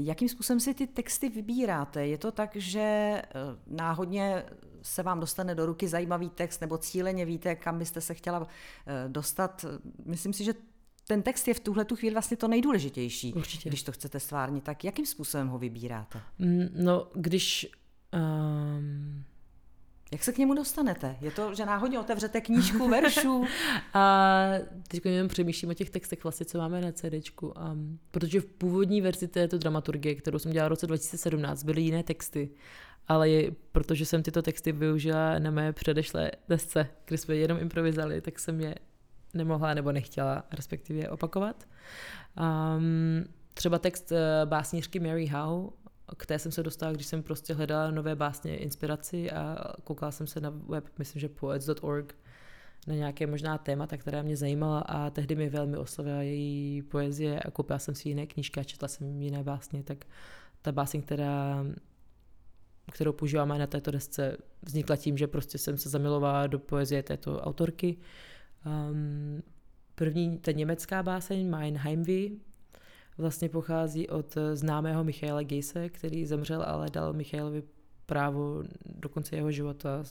jakým 0.02 0.28
způsobem 0.28 0.60
si 0.60 0.74
ty 0.74 0.86
texty 0.86 1.28
vybíráte? 1.28 2.06
Je 2.06 2.18
to 2.18 2.32
tak, 2.32 2.56
že 2.56 2.80
eh, 2.80 3.24
náhodně 3.66 4.44
se 4.82 5.02
vám 5.02 5.20
dostane 5.20 5.54
do 5.54 5.66
ruky 5.66 5.88
zajímavý 5.88 6.30
text 6.30 6.60
nebo 6.60 6.78
cíleně 6.78 7.24
víte, 7.24 7.54
kam 7.54 7.78
byste 7.78 8.00
se 8.00 8.14
chtěla 8.14 8.46
eh, 8.86 9.08
dostat? 9.08 9.64
Myslím 10.04 10.32
si, 10.32 10.44
že 10.44 10.54
ten 11.06 11.22
text 11.22 11.48
je 11.48 11.54
v 11.54 11.60
tuhle 11.60 11.84
tu 11.84 11.96
chvíli 11.96 12.14
vlastně 12.14 12.36
to 12.36 12.48
nejdůležitější, 12.48 13.34
Určitě. 13.34 13.68
když 13.68 13.82
to 13.82 13.92
chcete 13.92 14.20
stvárnit. 14.20 14.64
Tak 14.64 14.84
jakým 14.84 15.06
způsobem 15.06 15.48
ho 15.48 15.58
vybíráte? 15.58 16.20
Mm, 16.38 16.68
no, 16.74 17.08
když... 17.14 17.66
Um... 18.12 19.24
Jak 20.12 20.24
se 20.24 20.32
k 20.32 20.38
němu 20.38 20.54
dostanete? 20.54 21.16
Je 21.20 21.30
to, 21.30 21.54
že 21.54 21.66
náhodně 21.66 21.98
otevřete 21.98 22.40
knížku 22.40 22.88
veršů? 22.88 23.44
a 23.94 24.52
teď 24.88 25.06
jenom 25.06 25.28
přemýšlím 25.28 25.70
o 25.70 25.74
těch 25.74 25.90
textech 25.90 26.24
vlastně, 26.24 26.46
co 26.46 26.58
máme 26.58 26.80
na 26.80 26.92
CDčku. 26.92 27.48
Um, 27.48 27.98
protože 28.10 28.40
v 28.40 28.46
původní 28.46 29.00
verzi 29.00 29.28
této 29.28 29.58
dramaturgie, 29.58 30.14
kterou 30.14 30.38
jsem 30.38 30.52
dělala 30.52 30.68
v 30.68 30.70
roce 30.70 30.86
2017, 30.86 31.62
byly 31.62 31.82
jiné 31.82 32.02
texty. 32.02 32.50
Ale 33.08 33.30
je, 33.30 33.50
protože 33.72 34.06
jsem 34.06 34.22
tyto 34.22 34.42
texty 34.42 34.72
využila 34.72 35.38
na 35.38 35.50
mé 35.50 35.72
předešlé 35.72 36.30
desce, 36.48 36.88
kde 37.04 37.18
jsme 37.18 37.36
jenom 37.36 37.58
improvizali, 37.58 38.20
tak 38.20 38.38
jsem 38.38 38.60
je 38.60 38.74
nemohla 39.34 39.74
nebo 39.74 39.92
nechtěla 39.92 40.44
respektive 40.52 41.08
opakovat. 41.08 41.64
Um, 42.40 43.24
třeba 43.54 43.78
text 43.78 44.12
uh, 44.12 44.18
básnířky 44.48 45.00
Mary 45.00 45.26
Howe, 45.26 45.68
k 46.16 46.26
té 46.26 46.38
jsem 46.38 46.52
se 46.52 46.62
dostala, 46.62 46.92
když 46.92 47.06
jsem 47.06 47.22
prostě 47.22 47.54
hledala 47.54 47.90
nové 47.90 48.16
básně, 48.16 48.56
inspiraci 48.56 49.30
a 49.30 49.72
koukala 49.84 50.12
jsem 50.12 50.26
se 50.26 50.40
na 50.40 50.50
web, 50.50 50.84
myslím, 50.98 51.20
že 51.20 51.28
poets.org, 51.28 52.14
na 52.86 52.94
nějaké 52.94 53.26
možná 53.26 53.58
témata, 53.58 53.96
která 53.96 54.22
mě 54.22 54.36
zajímala 54.36 54.80
a 54.80 55.10
tehdy 55.10 55.34
mi 55.34 55.48
velmi 55.48 55.76
oslovila 55.76 56.22
její 56.22 56.82
poezie 56.82 57.40
a 57.40 57.50
koupila 57.50 57.78
jsem 57.78 57.94
si 57.94 58.08
jiné 58.08 58.26
knížky 58.26 58.60
a 58.60 58.64
četla 58.64 58.88
jsem 58.88 59.22
jiné 59.22 59.42
básně, 59.42 59.82
tak 59.82 60.04
ta 60.62 60.72
báseň, 60.72 61.02
která, 61.02 61.64
kterou 62.92 63.12
používáme 63.12 63.58
na 63.58 63.66
této 63.66 63.90
desce, 63.90 64.36
vznikla 64.62 64.96
tím, 64.96 65.18
že 65.18 65.26
prostě 65.26 65.58
jsem 65.58 65.76
se 65.76 65.88
zamilovala 65.88 66.46
do 66.46 66.58
poezie 66.58 67.02
této 67.02 67.40
autorky. 67.40 67.96
Um, 68.66 69.42
první, 69.94 70.38
ta 70.38 70.52
německá 70.52 71.02
báseň 71.02 71.50
Mein 71.50 71.76
Heimweh 71.76 72.47
vlastně 73.18 73.48
pochází 73.48 74.08
od 74.08 74.34
známého 74.54 75.04
Michaela 75.04 75.42
Geise, 75.42 75.88
který 75.88 76.26
zemřel, 76.26 76.62
ale 76.62 76.90
dal 76.90 77.12
Michailovi 77.12 77.62
právo 78.06 78.62
do 78.86 79.08
konce 79.08 79.36
jeho 79.36 79.52
života, 79.52 80.02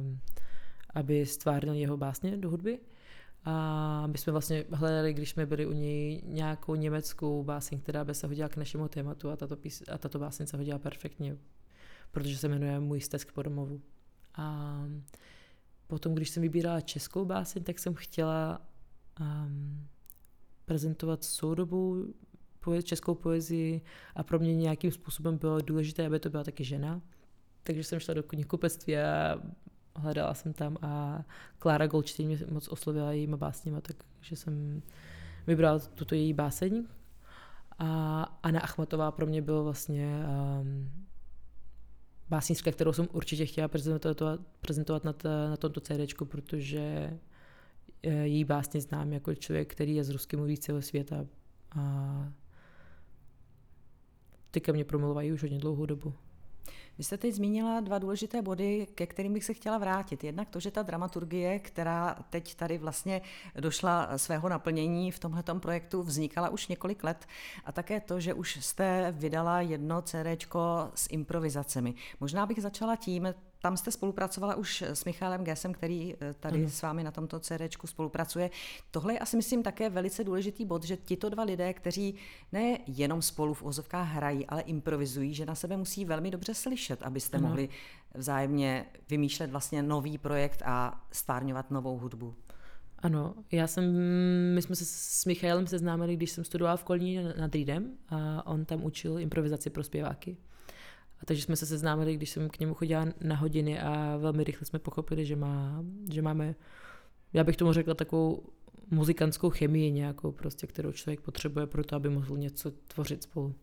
um, 0.00 0.20
aby 0.94 1.26
stvárnil 1.26 1.74
jeho 1.74 1.96
básně 1.96 2.36
do 2.36 2.50
hudby. 2.50 2.80
A 3.44 4.06
my 4.06 4.18
jsme 4.18 4.32
vlastně 4.32 4.64
hledali, 4.72 5.14
když 5.14 5.30
jsme 5.30 5.46
byli 5.46 5.66
u 5.66 5.72
něj, 5.72 6.22
nějakou 6.24 6.74
německou 6.74 7.44
báseň, 7.44 7.80
která 7.80 8.04
by 8.04 8.14
se 8.14 8.26
hodila 8.26 8.48
k 8.48 8.56
našemu 8.56 8.88
tématu 8.88 9.30
a 9.30 9.36
tato, 9.36 9.56
pís, 9.56 9.82
a 9.92 9.98
tato 9.98 10.18
báseň 10.18 10.46
se 10.46 10.56
hodila 10.56 10.78
perfektně, 10.78 11.36
protože 12.10 12.38
se 12.38 12.48
jmenuje 12.48 12.80
Můj 12.80 13.00
stesk 13.00 13.32
po 13.32 13.42
domovu. 13.42 13.80
A 14.34 14.84
Potom, 15.90 16.14
když 16.14 16.30
jsem 16.30 16.42
vybírala 16.42 16.80
českou 16.80 17.24
báseň, 17.24 17.64
tak 17.64 17.78
jsem 17.78 17.94
chtěla 17.94 18.60
um, 19.20 19.86
prezentovat 20.64 21.24
soudobou 21.24 22.04
poe- 22.64 22.82
českou 22.82 23.14
poezii 23.14 23.80
a 24.14 24.22
pro 24.22 24.38
mě 24.38 24.54
nějakým 24.54 24.90
způsobem 24.90 25.38
bylo 25.38 25.60
důležité, 25.60 26.06
aby 26.06 26.20
to 26.20 26.30
byla 26.30 26.44
taky 26.44 26.64
žena. 26.64 27.00
Takže 27.62 27.84
jsem 27.84 28.00
šla 28.00 28.14
do 28.14 28.22
knihkupectví 28.22 28.96
a 28.96 29.38
hledala 29.96 30.34
jsem 30.34 30.52
tam 30.52 30.76
a 30.82 31.24
Klára 31.58 31.86
Golčtýn 31.86 32.26
mě 32.26 32.38
moc 32.50 32.68
oslovila 32.68 33.12
jejíma 33.12 33.36
básněma, 33.36 33.80
takže 33.80 34.36
jsem 34.36 34.82
vybrala 35.46 35.78
tuto 35.78 36.14
její 36.14 36.32
báseň. 36.32 36.86
A 37.78 38.22
Anna 38.42 38.60
Achmatová 38.60 39.10
pro 39.10 39.26
mě 39.26 39.42
bylo 39.42 39.64
vlastně 39.64 40.22
um, 40.60 40.90
básnička, 42.28 42.72
kterou 42.72 42.92
jsem 42.92 43.08
určitě 43.12 43.46
chtěla 43.46 43.68
prezentovat, 43.68 44.40
prezentovat 44.60 45.04
na, 45.04 45.12
ta, 45.12 45.50
na 45.50 45.56
tomto 45.56 45.80
CD, 45.80 46.00
protože 46.24 47.18
eh, 48.02 48.10
její 48.10 48.44
básně 48.44 48.80
znám 48.80 49.12
jako 49.12 49.34
člověk, 49.34 49.72
který 49.72 49.94
je 49.94 50.04
z 50.04 50.10
rusky 50.10 50.36
mluví 50.36 50.58
celého 50.58 50.82
světa 50.82 51.26
a 51.70 52.32
ty 54.50 54.60
ke 54.60 54.72
mně 54.72 54.84
promluvají 54.84 55.32
už 55.32 55.42
hodně 55.42 55.58
dlouhou 55.58 55.86
dobu. 55.86 56.14
Vy 56.98 57.04
jste 57.04 57.18
teď 57.18 57.34
zmínila 57.34 57.80
dva 57.80 57.98
důležité 57.98 58.42
body, 58.42 58.86
ke 58.94 59.06
kterým 59.06 59.32
bych 59.32 59.44
se 59.44 59.54
chtěla 59.54 59.78
vrátit. 59.78 60.24
Jednak 60.24 60.48
to, 60.48 60.60
že 60.60 60.70
ta 60.70 60.82
dramaturgie, 60.82 61.58
která 61.58 62.16
teď 62.30 62.54
tady 62.54 62.78
vlastně 62.78 63.20
došla 63.60 64.18
svého 64.18 64.48
naplnění 64.48 65.10
v 65.10 65.18
tomhletom 65.18 65.60
projektu, 65.60 66.02
vznikala 66.02 66.48
už 66.48 66.68
několik 66.68 67.04
let 67.04 67.26
a 67.64 67.72
také 67.72 68.00
to, 68.00 68.20
že 68.20 68.34
už 68.34 68.58
jste 68.60 69.14
vydala 69.16 69.60
jedno 69.60 70.02
CD 70.02 70.46
s 70.94 71.08
improvizacemi. 71.10 71.94
Možná 72.20 72.46
bych 72.46 72.62
začala 72.62 72.96
tím, 72.96 73.34
tam 73.60 73.76
jste 73.76 73.90
spolupracovala 73.90 74.54
už 74.54 74.82
s 74.82 75.04
Michalem 75.04 75.44
Gesem, 75.44 75.72
který 75.72 76.14
eh, 76.14 76.34
tady 76.40 76.58
ano. 76.58 76.68
s 76.68 76.82
vámi 76.82 77.04
na 77.04 77.10
tomto 77.10 77.40
CD 77.40 77.62
spolupracuje. 77.84 78.50
Tohle 78.90 79.12
je 79.12 79.18
asi, 79.18 79.36
myslím, 79.36 79.62
také 79.62 79.90
velice 79.90 80.24
důležitý 80.24 80.64
bod, 80.64 80.84
že 80.84 80.96
tito 80.96 81.28
dva 81.28 81.42
lidé, 81.42 81.74
kteří 81.74 82.14
ne 82.52 82.78
jenom 82.86 83.22
spolu 83.22 83.54
v 83.54 83.62
ozovkách 83.62 84.08
hrají, 84.08 84.46
ale 84.46 84.62
improvizují, 84.62 85.34
že 85.34 85.46
na 85.46 85.54
sebe 85.54 85.76
musí 85.76 86.04
velmi 86.04 86.30
dobře 86.30 86.54
slyšet, 86.54 87.02
abyste 87.02 87.36
ano. 87.36 87.48
mohli 87.48 87.68
vzájemně 88.14 88.86
vymýšlet 89.10 89.50
vlastně 89.50 89.82
nový 89.82 90.18
projekt 90.18 90.62
a 90.64 91.04
stvárňovat 91.12 91.70
novou 91.70 91.98
hudbu. 91.98 92.34
Ano, 92.98 93.34
já 93.52 93.66
jsem, 93.66 93.84
my 94.54 94.62
jsme 94.62 94.76
se 94.76 94.84
s 94.86 95.24
Michailem 95.24 95.66
seznámili, 95.66 96.16
když 96.16 96.30
jsem 96.30 96.44
studovala 96.44 96.76
v 96.76 96.84
Kolní 96.84 97.18
nad 97.38 97.54
Rýdem 97.54 97.92
a 98.08 98.46
on 98.46 98.64
tam 98.64 98.84
učil 98.84 99.18
improvizaci 99.18 99.70
pro 99.70 99.82
zpěváky. 99.82 100.36
A 101.22 101.26
takže 101.26 101.42
jsme 101.42 101.56
se 101.56 101.66
seznámili, 101.66 102.14
když 102.14 102.30
jsem 102.30 102.48
k 102.48 102.58
němu 102.58 102.74
chodila 102.74 103.06
na 103.20 103.36
hodiny 103.36 103.80
a 103.80 104.16
velmi 104.16 104.44
rychle 104.44 104.66
jsme 104.66 104.78
pochopili, 104.78 105.26
že, 105.26 105.36
má, 105.36 105.84
že 106.12 106.22
máme, 106.22 106.54
já 107.32 107.44
bych 107.44 107.56
tomu 107.56 107.72
řekla, 107.72 107.94
takovou 107.94 108.42
muzikantskou 108.90 109.50
chemii 109.50 109.90
nějakou, 109.90 110.32
prostě, 110.32 110.66
kterou 110.66 110.92
člověk 110.92 111.20
potřebuje 111.20 111.66
pro 111.66 111.84
to, 111.84 111.96
aby 111.96 112.08
mohl 112.10 112.36
něco 112.36 112.70
tvořit 112.70 113.22
spolu. 113.22 113.54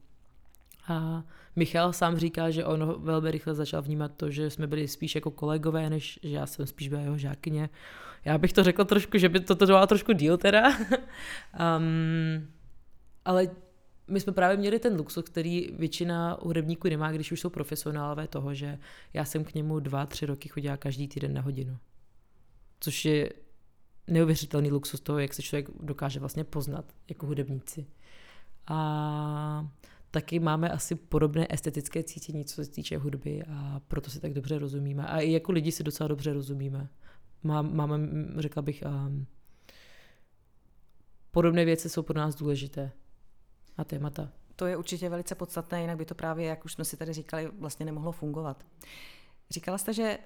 A 0.87 1.23
Michal 1.55 1.93
sám 1.93 2.17
říká, 2.17 2.49
že 2.49 2.65
on 2.65 2.95
velmi 2.99 3.31
rychle 3.31 3.55
začal 3.55 3.81
vnímat 3.81 4.11
to, 4.17 4.31
že 4.31 4.49
jsme 4.49 4.67
byli 4.67 4.87
spíš 4.87 5.15
jako 5.15 5.31
kolegové, 5.31 5.89
než 5.89 6.19
že 6.23 6.29
já 6.29 6.45
jsem 6.45 6.67
spíš 6.67 6.89
byla 6.89 7.01
jeho 7.01 7.17
žákyně. 7.17 7.69
Já 8.25 8.37
bych 8.37 8.53
to 8.53 8.63
řekla 8.63 8.85
trošku, 8.85 9.17
že 9.17 9.29
by 9.29 9.39
to 9.39 9.55
trvalo 9.55 9.87
trošku 9.87 10.13
díl 10.13 10.37
teda. 10.37 10.69
um, 11.77 12.47
ale 13.25 13.47
my 14.07 14.19
jsme 14.19 14.33
právě 14.33 14.57
měli 14.57 14.79
ten 14.79 14.95
luxus, 14.97 15.25
který 15.25 15.69
většina 15.77 16.37
hudebníků 16.41 16.87
nemá, 16.89 17.11
když 17.11 17.31
už 17.31 17.39
jsou 17.39 17.49
profesionálové 17.49 18.27
toho, 18.27 18.53
že 18.53 18.79
já 19.13 19.25
jsem 19.25 19.43
k 19.43 19.53
němu 19.53 19.79
dva, 19.79 20.05
tři 20.05 20.25
roky 20.25 20.49
chodila 20.49 20.77
každý 20.77 21.07
týden 21.07 21.33
na 21.33 21.41
hodinu. 21.41 21.77
Což 22.79 23.05
je 23.05 23.29
neuvěřitelný 24.07 24.71
luxus 24.71 25.01
toho, 25.01 25.19
jak 25.19 25.33
se 25.33 25.41
člověk 25.41 25.69
dokáže 25.79 26.19
vlastně 26.19 26.43
poznat 26.43 26.85
jako 27.09 27.25
hudebníci. 27.25 27.87
A 28.67 29.69
taky 30.11 30.39
máme 30.39 30.69
asi 30.69 30.95
podobné 30.95 31.47
estetické 31.49 32.03
cítění, 32.03 32.45
co 32.45 32.65
se 32.65 32.71
týče 32.71 32.97
hudby 32.97 33.43
a 33.43 33.81
proto 33.87 34.09
si 34.09 34.19
tak 34.19 34.33
dobře 34.33 34.59
rozumíme. 34.59 35.07
A 35.07 35.19
i 35.19 35.31
jako 35.31 35.51
lidi 35.51 35.71
si 35.71 35.83
docela 35.83 36.07
dobře 36.07 36.33
rozumíme. 36.33 36.89
Má, 37.43 37.61
máme, 37.61 37.99
řekla 38.37 38.61
bych, 38.61 38.83
um, 38.85 39.25
podobné 41.31 41.65
věci 41.65 41.89
jsou 41.89 42.01
pro 42.01 42.19
nás 42.19 42.35
důležité 42.35 42.91
a 43.77 43.83
témata. 43.83 44.29
To 44.55 44.65
je 44.65 44.77
určitě 44.77 45.09
velice 45.09 45.35
podstatné, 45.35 45.81
jinak 45.81 45.97
by 45.97 46.05
to 46.05 46.15
právě, 46.15 46.45
jak 46.47 46.65
už 46.65 46.73
jsme 46.73 46.85
si 46.85 46.97
tady 46.97 47.13
říkali, 47.13 47.51
vlastně 47.59 47.85
nemohlo 47.85 48.11
fungovat. 48.11 48.63
Říkala 49.49 49.77
jste, 49.77 49.93
že 49.93 50.17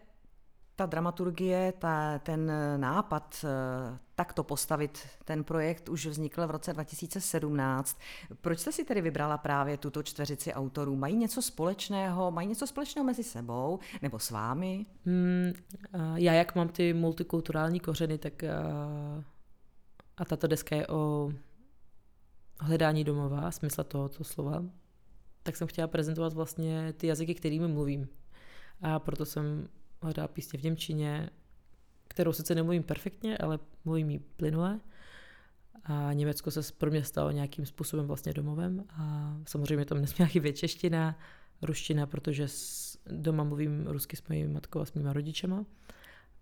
ta 0.75 0.86
dramaturgie, 0.86 1.74
ta, 1.79 2.20
ten 2.20 2.51
nápad 2.77 3.46
eh, 3.46 3.98
takto 4.15 4.43
postavit 4.43 5.00
ten 5.25 5.43
projekt 5.43 5.89
už 5.89 6.05
vznikl 6.05 6.48
v 6.48 6.51
roce 6.51 6.74
2017. 6.74 8.00
Proč 8.41 8.60
jste 8.60 8.72
si 8.72 8.84
tedy 8.84 9.01
vybrala 9.01 9.38
právě 9.38 9.77
tuto 9.77 10.03
čtveřici 10.03 10.53
autorů? 10.53 10.96
Mají 10.96 11.15
něco 11.15 11.41
společného? 11.41 12.31
Mají 12.31 12.48
něco 12.48 12.67
společného 12.67 13.05
mezi 13.05 13.24
sebou? 13.24 13.79
Nebo 14.01 14.20
s 14.20 14.31
vámi? 14.31 14.86
Hmm, 15.05 15.53
já 16.15 16.34
jak 16.34 16.55
mám 16.55 16.70
ty 16.70 16.93
multikulturální 16.93 17.79
kořeny, 17.79 18.17
tak 18.17 18.43
a, 18.43 18.48
a 20.17 20.25
tato 20.25 20.48
deska 20.48 20.75
je 20.75 20.88
o 20.88 21.31
hledání 22.62 23.03
domova, 23.03 23.51
smysl 23.51 23.84
tohoto 23.84 24.24
slova, 24.24 24.63
tak 25.44 25.56
jsem 25.56 25.68
chtěla 25.68 25.88
prezentovat 25.88 26.34
vlastně 26.34 26.94
ty 26.94 27.08
jazyky, 27.08 27.36
kterými 27.36 27.68
mluvím. 27.68 28.08
A 28.82 29.00
proto 29.00 29.25
jsem 29.25 29.68
hledala 30.01 30.27
písně 30.27 30.60
v 30.60 30.63
Němčině, 30.63 31.30
kterou 32.08 32.34
sice 32.34 32.56
nemluvím 32.56 32.84
perfektně, 32.84 33.38
ale 33.38 33.60
mluvím 33.86 34.10
ji 34.10 34.20
plynule. 34.20 34.80
A 35.84 36.13
Německo 36.13 36.51
se 36.51 36.62
pro 36.77 36.91
mě 36.91 37.03
stalo 37.03 37.32
nějakým 37.32 37.65
způsobem 37.65 38.08
vlastně 38.08 38.34
domovem. 38.34 38.86
A 38.89 39.36
samozřejmě 39.48 39.86
tam 39.86 40.01
nesměla 40.01 40.30
chybět 40.30 40.53
čeština, 40.53 41.20
ruština, 41.62 42.06
protože 42.06 42.48
doma 43.06 43.44
mluvím 43.44 43.88
rusky 43.88 44.15
s 44.15 44.27
mojí 44.27 44.48
matkou 44.48 44.80
a 44.80 44.86
s 44.86 44.94
mýma 44.94 45.13
rodičema. 45.13 45.65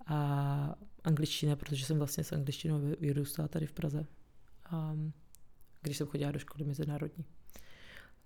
A 0.05 0.75
angličtina, 1.03 1.55
protože 1.55 1.85
jsem 1.85 1.97
vlastně 1.97 2.23
s 2.23 2.31
angličtinou 2.33 2.79
vyrůstala 2.99 3.47
tady 3.47 3.65
v 3.65 3.73
Praze. 3.73 4.05
A 4.65 4.95
když 5.81 5.97
jsem 5.97 6.07
chodila 6.07 6.31
do 6.31 6.39
školy 6.39 6.65
mezinárodní. 6.65 7.25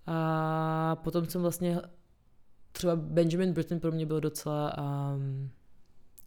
A 0.06 0.96
potom 0.96 1.26
jsem 1.26 1.42
vlastně 1.42 1.82
třeba 2.72 2.96
Benjamin 2.96 3.54
Britten 3.54 3.80
pro 3.80 3.92
mě 3.92 4.06
byl 4.06 4.22
docela 4.22 4.78
um, 4.78 5.50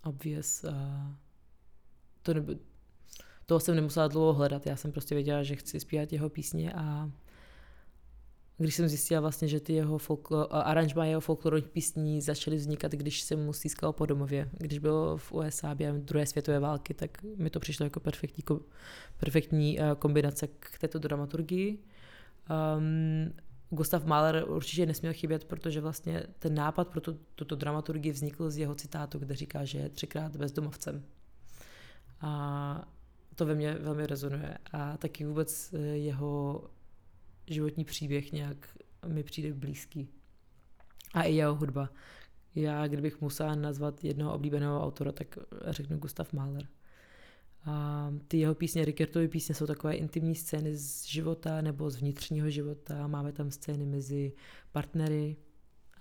obvious. 0.05 0.65
Uh, 0.65 0.71
to 2.23 2.35
nebo, 2.35 2.53
toho 3.47 3.61
jsem 3.61 3.77
nemusela 3.77 4.09
dlouho 4.09 4.33
hledat, 4.33 4.67
já 4.67 4.77
jsem 4.77 4.93
prostě 4.93 5.15
věděla, 5.15 5.43
že 5.43 5.57
chci 5.57 5.81
zpívat 5.81 6.13
jeho 6.13 6.31
písně 6.31 6.73
a 6.73 7.11
když 8.59 8.75
jsem 8.75 8.89
zjistila 8.89 9.21
vlastně, 9.21 9.49
že 9.49 9.61
ty 9.61 9.73
jeho 9.73 9.99
folklor, 9.99 10.47
aranžma 10.51 11.05
jeho 11.05 11.21
folklorních 11.21 11.69
písní 11.69 12.21
začaly 12.21 12.57
vznikat, 12.57 12.93
když 12.93 13.23
jsem 13.23 13.45
mu 13.45 13.53
stýskal 13.53 13.93
po 13.93 14.07
domově. 14.07 14.49
Když 14.53 14.79
bylo 14.79 15.17
v 15.17 15.33
USA 15.33 15.75
během 15.75 16.03
druhé 16.03 16.27
světové 16.27 16.61
války, 16.61 16.95
tak 16.95 17.23
mi 17.37 17.51
to 17.51 17.61
přišlo 17.61 17.85
jako 17.85 18.01
perfektní, 18.01 18.45
perfektní 19.17 19.79
kombinace 19.99 20.47
k 20.47 20.79
této 20.79 20.99
dramaturgii. 20.99 21.79
Um, 22.79 23.33
Gustav 23.71 24.05
Mahler 24.05 24.45
určitě 24.49 24.87
nesměl 24.87 25.13
chybět, 25.13 25.45
protože 25.45 25.81
vlastně 25.81 26.23
ten 26.39 26.55
nápad 26.55 26.89
pro 26.89 27.01
tu, 27.01 27.19
tuto 27.35 27.57
dramaturgii 27.57 28.13
vznikl 28.13 28.51
z 28.51 28.59
jeho 28.59 28.75
citátu, 28.75 29.19
kde 29.19 29.35
říká, 29.35 29.65
že 29.65 29.79
je 29.79 29.89
třikrát 29.89 30.37
bezdomovcem. 30.37 31.05
A 32.21 32.89
to 33.35 33.47
ve 33.47 33.55
mně 33.55 33.75
velmi 33.75 34.07
rezonuje. 34.07 34.59
A 34.73 34.97
taky 34.97 35.25
vůbec 35.25 35.75
eh, 35.75 35.79
jeho 35.79 36.65
životní 37.47 37.85
příběh 37.85 38.33
nějak 38.33 38.77
mi 39.07 39.23
přijde 39.23 39.55
blízký. 39.55 40.09
A 41.15 41.23
i 41.23 41.35
jeho 41.35 41.55
hudba. 41.55 41.91
Já, 42.55 42.87
kdybych 42.87 43.21
musela 43.21 43.55
nazvat 43.55 44.05
jednoho 44.05 44.35
oblíbeného 44.35 44.85
autora, 44.85 45.13
tak 45.13 45.39
řeknu 45.67 45.99
Gustav 45.99 46.33
Mahler. 46.33 46.69
A 47.65 48.13
ty 48.29 48.39
jeho 48.39 48.55
písně, 48.55 48.85
Rickertovy 48.85 49.29
písně 49.29 49.55
jsou 49.55 49.67
takové 49.67 49.95
intimní 49.95 50.35
scény 50.35 50.77
z 50.77 51.05
života 51.05 51.61
nebo 51.61 51.91
z 51.91 51.97
vnitřního 51.97 52.51
života. 52.51 53.07
Máme 53.07 53.33
tam 53.33 53.51
scény 53.51 53.87
mezi 53.87 54.33
partnery, 54.73 55.37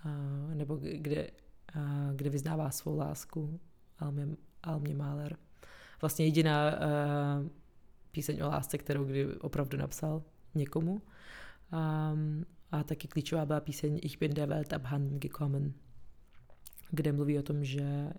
a, 0.04 0.10
nebo 0.54 0.76
kde, 0.76 1.32
a, 1.74 2.10
kde 2.16 2.30
vyznává 2.30 2.72
svou 2.72 2.98
lásku 2.98 3.60
Almě, 4.00 4.28
Almě 4.64 4.96
Mahler. 4.96 5.38
Vlastně 6.02 6.26
jediná 6.26 6.70
a, 6.70 6.76
píseň 8.12 8.42
o 8.42 8.48
lásce, 8.48 8.78
kterou 8.78 9.04
kdy 9.04 9.36
opravdu 9.36 9.78
napsal 9.78 10.24
někomu. 10.56 11.02
A, 11.72 12.14
a 12.72 12.84
taky 12.84 13.08
klíčová 13.08 13.46
byla 13.46 13.60
píseň 13.60 14.00
Ich 14.04 14.20
bin 14.20 14.34
der 14.34 14.50
Welt 14.50 14.74
abhanden 14.74 15.20
gekommen, 15.20 15.74
kde 16.92 17.12
mluví 17.12 17.40
o 17.40 17.44
tom, 17.44 17.64
že 17.64 18.10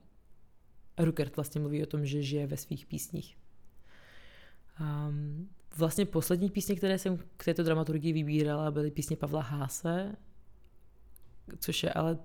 Rukert 0.98 1.36
vlastně 1.36 1.60
mluví 1.60 1.82
o 1.82 1.86
tom, 1.86 2.06
že 2.06 2.22
žije 2.22 2.46
ve 2.46 2.56
svých 2.56 2.86
písních. 2.86 3.38
Um, 4.80 5.48
vlastně 5.76 6.06
poslední 6.06 6.50
písně, 6.50 6.76
které 6.76 6.98
jsem 6.98 7.18
k 7.36 7.44
této 7.44 7.62
dramaturgii 7.62 8.12
vybírala, 8.12 8.70
byly 8.70 8.90
písně 8.90 9.16
Pavla 9.16 9.42
Háse, 9.42 10.16
což 11.58 11.82
je 11.82 11.92
ale 11.92 12.18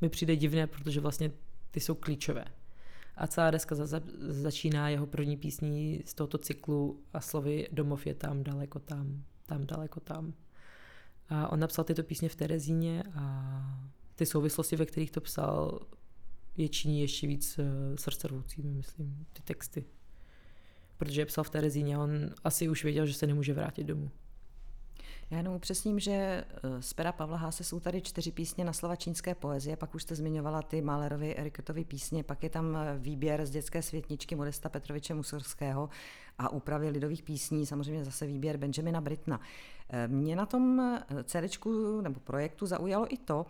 mi 0.00 0.08
přijde 0.08 0.36
divné, 0.36 0.66
protože 0.66 1.00
vlastně 1.00 1.32
ty 1.70 1.80
jsou 1.80 1.94
klíčové. 1.94 2.44
A 3.16 3.26
celá 3.26 3.50
deska 3.50 3.74
za, 3.74 4.00
začíná 4.18 4.88
jeho 4.88 5.06
první 5.06 5.36
písní 5.36 6.02
z 6.04 6.14
tohoto 6.14 6.38
cyklu 6.38 7.02
a 7.12 7.20
slovy 7.20 7.68
Domov 7.72 8.06
je 8.06 8.14
tam, 8.14 8.42
daleko 8.42 8.78
tam, 8.78 9.24
tam, 9.46 9.66
daleko 9.66 10.00
tam. 10.00 10.34
A 11.28 11.48
on 11.48 11.60
napsal 11.60 11.84
tyto 11.84 12.02
písně 12.02 12.28
v 12.28 12.36
Terezíně 12.36 13.02
a 13.14 13.54
ty 14.14 14.26
souvislosti, 14.26 14.76
ve 14.76 14.86
kterých 14.86 15.10
to 15.10 15.20
psal, 15.20 15.80
je 16.56 16.68
činí 16.68 17.00
ještě 17.00 17.26
víc 17.26 17.58
uh, 17.58 17.64
srdcervoucími, 17.96 18.74
myslím, 18.74 19.26
ty 19.32 19.42
texty. 19.42 19.84
Protože 20.96 21.20
je 21.20 21.26
psal 21.26 21.44
v 21.44 21.50
Terezíně, 21.50 21.98
on 21.98 22.10
asi 22.44 22.68
už 22.68 22.84
věděl, 22.84 23.06
že 23.06 23.14
se 23.14 23.26
nemůže 23.26 23.54
vrátit 23.54 23.84
domů. 23.84 24.10
Já 25.30 25.36
jenom 25.36 25.54
upřesním, 25.54 26.00
že 26.00 26.12
eh, 26.12 26.44
z 26.82 26.92
pera 26.92 27.12
Pavla 27.12 27.36
Háse 27.36 27.64
jsou 27.64 27.80
tady 27.80 28.00
čtyři 28.00 28.32
písně 28.32 28.64
na 28.64 28.72
slova 28.72 28.96
čínské 28.96 29.34
poezie, 29.34 29.76
pak 29.76 29.94
už 29.94 30.02
jste 30.02 30.14
zmiňovala 30.14 30.62
ty 30.62 30.82
Malerovy, 30.82 31.36
Eriketovy 31.36 31.84
písně, 31.84 32.24
pak 32.24 32.42
je 32.42 32.50
tam 32.50 32.76
eh, 32.76 32.98
výběr 32.98 33.46
z 33.46 33.50
dětské 33.50 33.82
světničky 33.82 34.34
Modesta 34.34 34.68
Petroviče 34.68 35.14
Musorského 35.14 35.88
a 36.38 36.48
úpravy 36.48 36.88
lidových 36.88 37.22
písní, 37.22 37.66
samozřejmě 37.66 38.04
zase 38.04 38.26
výběr 38.26 38.56
Benjamina 38.56 39.00
Britna. 39.00 39.40
Mě 40.06 40.36
na 40.36 40.46
tom 40.46 40.82
CDčku 41.24 42.00
nebo 42.00 42.20
projektu 42.20 42.66
zaujalo 42.66 43.14
i 43.14 43.16
to, 43.16 43.46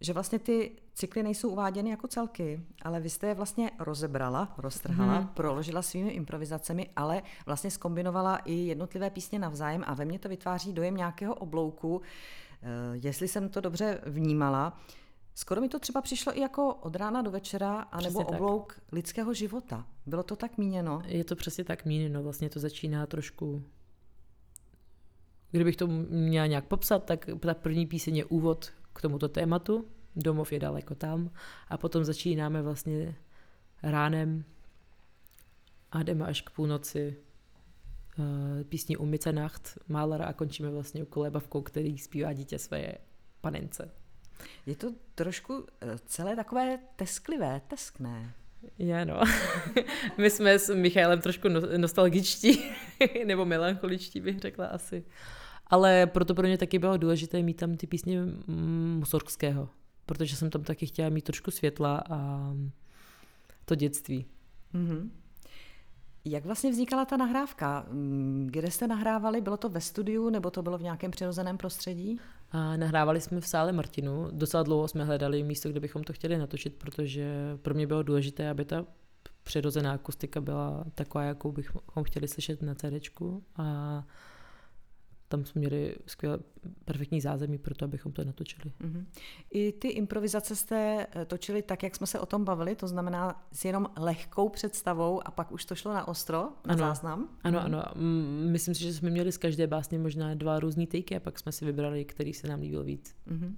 že 0.00 0.12
vlastně 0.12 0.38
ty 0.38 0.72
cykly 0.94 1.22
nejsou 1.22 1.48
uváděny 1.48 1.90
jako 1.90 2.08
celky, 2.08 2.60
ale 2.82 3.00
vy 3.00 3.10
jste 3.10 3.26
je 3.26 3.34
vlastně 3.34 3.70
rozebrala, 3.78 4.54
roztrhala, 4.58 5.14
hmm. 5.14 5.26
proložila 5.26 5.82
svými 5.82 6.10
improvizacemi, 6.10 6.90
ale 6.96 7.22
vlastně 7.46 7.70
skombinovala 7.70 8.36
i 8.36 8.52
jednotlivé 8.52 9.10
písně 9.10 9.38
navzájem 9.38 9.84
a 9.86 9.94
ve 9.94 10.04
mně 10.04 10.18
to 10.18 10.28
vytváří 10.28 10.72
dojem 10.72 10.96
nějakého 10.96 11.34
oblouku, 11.34 12.02
eh, 12.62 12.66
jestli 12.92 13.28
jsem 13.28 13.48
to 13.48 13.60
dobře 13.60 14.00
vnímala. 14.06 14.80
Skoro 15.38 15.60
mi 15.60 15.68
to 15.68 15.78
třeba 15.78 16.02
přišlo 16.02 16.38
i 16.38 16.40
jako 16.40 16.74
od 16.74 16.96
rána 16.96 17.22
do 17.22 17.30
večera, 17.30 17.80
anebo 17.80 18.20
přesně 18.20 18.36
oblouk 18.36 18.74
tak. 18.74 18.92
lidského 18.92 19.34
života. 19.34 19.86
Bylo 20.06 20.22
to 20.22 20.36
tak 20.36 20.58
míněno? 20.58 21.02
Je 21.04 21.24
to 21.24 21.36
přesně 21.36 21.64
tak 21.64 21.84
míněno, 21.84 22.22
vlastně 22.22 22.50
to 22.50 22.60
začíná 22.60 23.06
trošku 23.06 23.62
Kdybych 25.50 25.76
to 25.76 25.86
měla 25.86 26.46
nějak 26.46 26.66
popsat, 26.66 27.04
tak 27.04 27.26
ta 27.40 27.54
první 27.54 27.86
píseň 27.86 28.16
je 28.16 28.24
úvod 28.24 28.72
k 28.92 29.02
tomuto 29.02 29.28
tématu. 29.28 29.88
Domov 30.16 30.52
je 30.52 30.58
daleko 30.58 30.94
tam. 30.94 31.30
A 31.68 31.78
potom 31.78 32.04
začínáme 32.04 32.62
vlastně 32.62 33.16
ránem 33.82 34.44
a 35.92 36.02
jdeme 36.02 36.26
až 36.26 36.40
k 36.40 36.50
půlnoci 36.50 37.16
uh, 38.18 38.24
písní 38.64 38.96
Umice 38.96 39.32
Nacht 39.32 39.78
Málera 39.88 40.24
a 40.24 40.32
končíme 40.32 40.70
vlastně 40.70 41.02
u 41.02 41.06
kolébavkou, 41.06 41.62
který 41.62 41.98
zpívá 41.98 42.32
dítě 42.32 42.58
své 42.58 42.92
panence. 43.40 43.90
Je 44.66 44.76
to 44.76 44.92
trošku 45.14 45.66
eh, 45.80 45.98
celé 46.06 46.36
takové 46.36 46.78
tesklivé, 46.96 47.60
teskné. 47.68 48.34
Já 48.78 49.04
no. 49.04 49.20
My 50.18 50.30
jsme 50.30 50.58
s 50.58 50.74
Michailem 50.74 51.20
trošku 51.20 51.48
no, 51.48 51.60
nostalgičtí, 51.76 52.64
nebo 53.26 53.44
melancholičtí 53.44 54.20
bych 54.20 54.38
řekla 54.38 54.66
asi. 54.66 55.04
Ale 55.66 56.06
proto 56.06 56.34
pro 56.34 56.46
mě 56.46 56.58
taky 56.58 56.78
bylo 56.78 56.96
důležité 56.96 57.42
mít 57.42 57.56
tam 57.56 57.76
ty 57.76 57.86
písně 57.86 58.20
Musorgského, 58.98 59.68
protože 60.06 60.36
jsem 60.36 60.50
tam 60.50 60.62
taky 60.62 60.86
chtěla 60.86 61.08
mít 61.08 61.24
trošku 61.24 61.50
světla 61.50 62.02
a 62.10 62.50
to 63.64 63.74
dětství. 63.74 64.26
Mm-hmm. 64.74 65.10
Jak 66.24 66.44
vlastně 66.44 66.70
vznikala 66.70 67.04
ta 67.04 67.16
nahrávka? 67.16 67.86
Mm, 67.90 68.48
kde 68.50 68.70
jste 68.70 68.86
nahrávali? 68.86 69.40
Bylo 69.40 69.56
to 69.56 69.68
ve 69.68 69.80
studiu 69.80 70.30
nebo 70.30 70.50
to 70.50 70.62
bylo 70.62 70.78
v 70.78 70.82
nějakém 70.82 71.10
přirozeném 71.10 71.58
prostředí? 71.58 72.20
A 72.56 72.76
nahrávali 72.76 73.20
jsme 73.20 73.40
v 73.40 73.46
sále 73.46 73.72
Martinu. 73.72 74.28
Docela 74.32 74.62
dlouho 74.62 74.88
jsme 74.88 75.04
hledali 75.04 75.42
místo, 75.42 75.68
kde 75.68 75.80
bychom 75.80 76.04
to 76.04 76.12
chtěli 76.12 76.38
natočit, 76.38 76.74
protože 76.74 77.56
pro 77.62 77.74
mě 77.74 77.86
bylo 77.86 78.02
důležité, 78.02 78.50
aby 78.50 78.64
ta 78.64 78.84
přirozená 79.42 79.92
akustika 79.92 80.40
byla 80.40 80.84
taková, 80.94 81.24
jakou 81.24 81.52
bychom 81.52 82.04
chtěli 82.04 82.28
slyšet 82.28 82.62
na 82.62 82.74
CD. 82.74 82.92
A 83.56 84.04
tam 85.36 85.44
jsme 85.44 85.58
měli 85.58 85.96
skvělé, 86.06 86.38
perfektní 86.84 87.20
zázemí 87.20 87.58
pro 87.58 87.74
to, 87.74 87.84
abychom 87.84 88.12
to 88.12 88.24
natočili. 88.24 88.72
Mm-hmm. 88.80 89.04
I 89.50 89.72
ty 89.72 89.88
improvizace 89.88 90.56
jste 90.56 91.06
eh, 91.10 91.24
točili 91.24 91.62
tak, 91.62 91.82
jak 91.82 91.96
jsme 91.96 92.06
se 92.06 92.20
o 92.20 92.26
tom 92.26 92.44
bavili, 92.44 92.76
to 92.76 92.88
znamená 92.88 93.46
s 93.52 93.64
jenom 93.64 93.86
lehkou 93.98 94.48
představou 94.48 95.26
a 95.26 95.30
pak 95.30 95.52
už 95.52 95.64
to 95.64 95.74
šlo 95.74 95.94
na 95.94 96.08
ostro, 96.08 96.40
na 96.40 96.74
ano, 96.74 96.78
záznam? 96.78 97.28
Ano, 97.42 97.60
ano. 97.60 97.82
Myslím 98.50 98.74
si, 98.74 98.82
že 98.82 98.94
jsme 98.94 99.10
měli 99.10 99.32
z 99.32 99.38
každé 99.38 99.66
básně 99.66 99.98
možná 99.98 100.34
dva 100.34 100.60
různý 100.60 100.86
takey 100.86 101.16
a 101.16 101.20
pak 101.20 101.38
jsme 101.38 101.52
si 101.52 101.64
vybrali, 101.64 102.04
který 102.04 102.32
se 102.32 102.48
nám 102.48 102.60
líbil 102.60 102.84
víc. 102.84 103.14
Mm-hmm. 103.28 103.54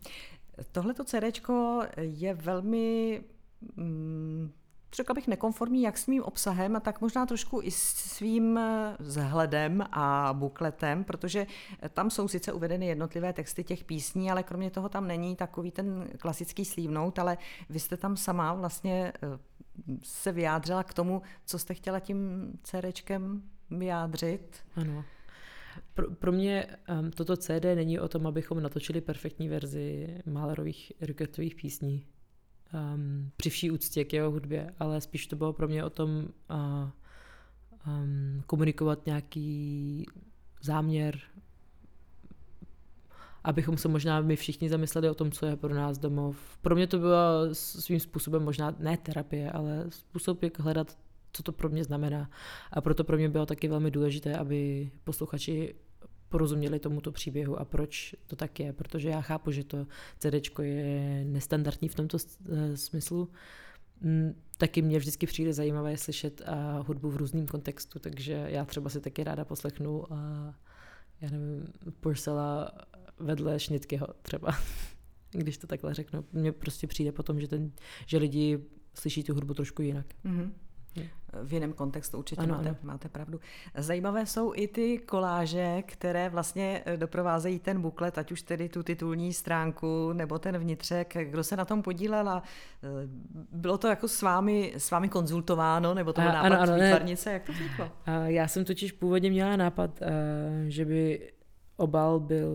Tohleto 0.72 1.04
CDčko 1.04 1.82
je 1.96 2.34
velmi 2.34 3.20
mm, 3.76 4.50
řekla 4.94 5.14
bych, 5.14 5.28
nekonformní 5.28 5.82
jak 5.82 5.98
s 5.98 6.06
mým 6.06 6.22
obsahem, 6.22 6.76
a 6.76 6.80
tak 6.80 7.00
možná 7.00 7.26
trošku 7.26 7.60
i 7.62 7.70
svým 7.70 8.58
eh, 8.58 8.96
vzhledem 8.98 9.84
a 9.92 10.32
bukletem, 10.32 11.04
protože 11.04 11.46
tam 11.94 12.10
jsou 12.10 12.28
sice 12.28 12.52
uvedeny 12.52 12.86
jednotlivé 12.86 13.32
texty 13.32 13.64
těch 13.64 13.84
písní, 13.84 14.30
ale 14.30 14.42
kromě 14.42 14.70
toho 14.70 14.88
tam 14.88 15.06
není 15.06 15.36
takový 15.36 15.70
ten 15.70 16.08
klasický 16.18 16.64
slívnout, 16.64 17.18
ale 17.18 17.38
vy 17.68 17.80
jste 17.80 17.96
tam 17.96 18.16
sama 18.16 18.54
vlastně 18.54 19.12
eh, 19.22 19.38
se 20.02 20.32
vyjádřila 20.32 20.82
k 20.82 20.94
tomu, 20.94 21.22
co 21.44 21.58
jste 21.58 21.74
chtěla 21.74 22.00
tím 22.00 22.52
CDčkem 22.62 23.42
vyjádřit. 23.70 24.56
Ano. 24.76 25.04
Pro, 25.94 26.10
pro 26.10 26.32
mě 26.32 26.66
um, 27.00 27.10
toto 27.10 27.36
CD 27.36 27.64
není 27.74 28.00
o 28.00 28.08
tom, 28.08 28.26
abychom 28.26 28.62
natočili 28.62 29.00
perfektní 29.00 29.48
verzi 29.48 30.16
Mahlerových 30.26 30.92
rocketových 31.00 31.54
písní 31.54 32.06
um, 32.74 33.30
při 33.36 33.50
vší 33.50 33.70
úctě 33.70 34.04
k 34.04 34.12
jeho 34.12 34.30
hudbě, 34.30 34.74
ale 34.78 35.00
spíš 35.00 35.26
to 35.26 35.36
bylo 35.36 35.52
pro 35.52 35.68
mě 35.68 35.84
o 35.84 35.90
tom 35.90 36.10
uh, 36.50 36.90
um, 37.86 38.42
komunikovat 38.46 39.06
nějaký 39.06 40.06
záměr, 40.62 41.18
abychom 43.44 43.76
se 43.76 43.88
možná 43.88 44.20
my 44.20 44.36
všichni 44.36 44.68
zamysleli 44.68 45.10
o 45.10 45.14
tom, 45.14 45.30
co 45.30 45.46
je 45.46 45.56
pro 45.56 45.74
nás 45.74 45.98
domov. 45.98 46.58
Pro 46.62 46.74
mě 46.74 46.86
to 46.86 46.98
byla 46.98 47.48
svým 47.52 48.00
způsobem 48.00 48.42
možná 48.42 48.74
ne 48.78 48.96
terapie, 48.96 49.50
ale 49.50 49.84
způsob, 49.88 50.42
jak 50.42 50.58
hledat, 50.58 50.98
co 51.32 51.42
to 51.42 51.52
pro 51.52 51.68
mě 51.68 51.84
znamená. 51.84 52.30
A 52.72 52.80
proto 52.80 53.04
pro 53.04 53.16
mě 53.16 53.28
bylo 53.28 53.46
taky 53.46 53.68
velmi 53.68 53.90
důležité, 53.90 54.36
aby 54.36 54.90
posluchači 55.04 55.74
porozuměli 56.28 56.78
tomuto 56.78 57.12
příběhu 57.12 57.60
a 57.60 57.64
proč 57.64 58.14
to 58.26 58.36
tak 58.36 58.60
je, 58.60 58.72
protože 58.72 59.08
já 59.08 59.20
chápu, 59.20 59.50
že 59.50 59.64
to 59.64 59.86
CD 60.18 60.58
je 60.62 61.24
nestandardní 61.24 61.88
v 61.88 61.94
tomto 61.94 62.18
eh, 62.48 62.76
smyslu. 62.76 63.30
Mm, 64.00 64.34
taky 64.58 64.82
mě 64.82 64.98
vždycky 64.98 65.26
přijde 65.26 65.52
zajímavé 65.52 65.96
slyšet 65.96 66.42
hudbu 66.86 67.10
v 67.10 67.16
různém 67.16 67.46
kontextu, 67.46 67.98
takže 67.98 68.46
já 68.48 68.64
třeba 68.64 68.90
si 68.90 69.00
taky 69.00 69.24
ráda 69.24 69.44
poslechnu 69.44 70.12
a 70.12 70.54
já 71.20 71.30
nevím, 71.30 71.66
Purcella 72.00 72.70
vedle 73.18 73.60
Šnitkyho 73.60 74.06
třeba, 74.22 74.58
když 75.30 75.58
to 75.58 75.66
takhle 75.66 75.94
řeknu. 75.94 76.24
Mně 76.32 76.52
prostě 76.52 76.86
přijde 76.86 77.12
potom, 77.12 77.40
že, 77.40 77.48
ten, 77.48 77.72
že 78.06 78.18
lidi 78.18 78.58
slyší 78.94 79.24
tu 79.24 79.34
hudbu 79.34 79.54
trošku 79.54 79.82
jinak. 79.82 80.06
Mm-hmm 80.24 80.50
v 81.42 81.52
jiném 81.52 81.72
kontextu, 81.72 82.18
určitě 82.18 82.42
ano, 82.42 82.54
máte, 82.54 82.68
ano. 82.68 82.78
máte 82.82 83.08
pravdu. 83.08 83.40
Zajímavé 83.74 84.26
jsou 84.26 84.52
i 84.54 84.68
ty 84.68 84.98
koláže, 84.98 85.82
které 85.82 86.28
vlastně 86.28 86.82
eh, 86.86 86.96
doprovázejí 86.96 87.58
ten 87.58 87.80
buklet, 87.80 88.18
ať 88.18 88.32
už 88.32 88.42
tedy 88.42 88.68
tu 88.68 88.82
titulní 88.82 89.32
stránku 89.32 90.12
nebo 90.12 90.38
ten 90.38 90.58
vnitřek. 90.58 91.16
Kdo 91.30 91.44
se 91.44 91.56
na 91.56 91.64
tom 91.64 91.82
podílel 91.82 92.28
a 92.28 92.42
eh, 92.82 92.88
bylo 93.52 93.78
to 93.78 93.88
jako 93.88 94.08
s 94.08 94.22
vámi, 94.22 94.74
s 94.76 94.90
vámi 94.90 95.08
konzultováno, 95.08 95.94
nebo 95.94 96.12
to 96.12 96.20
byl 96.20 96.32
nápad 96.32 96.46
ano, 96.46 96.60
ano, 96.60 96.74
výtvarnice, 96.74 97.32
jak 97.32 97.44
to 97.44 97.52
vzniklo? 97.52 97.90
Já 98.24 98.48
jsem 98.48 98.64
totiž 98.64 98.92
původně 98.92 99.30
měla 99.30 99.56
nápad, 99.56 100.02
eh, 100.02 100.10
že 100.68 100.84
by 100.84 101.32
obal 101.76 102.20
byl 102.20 102.52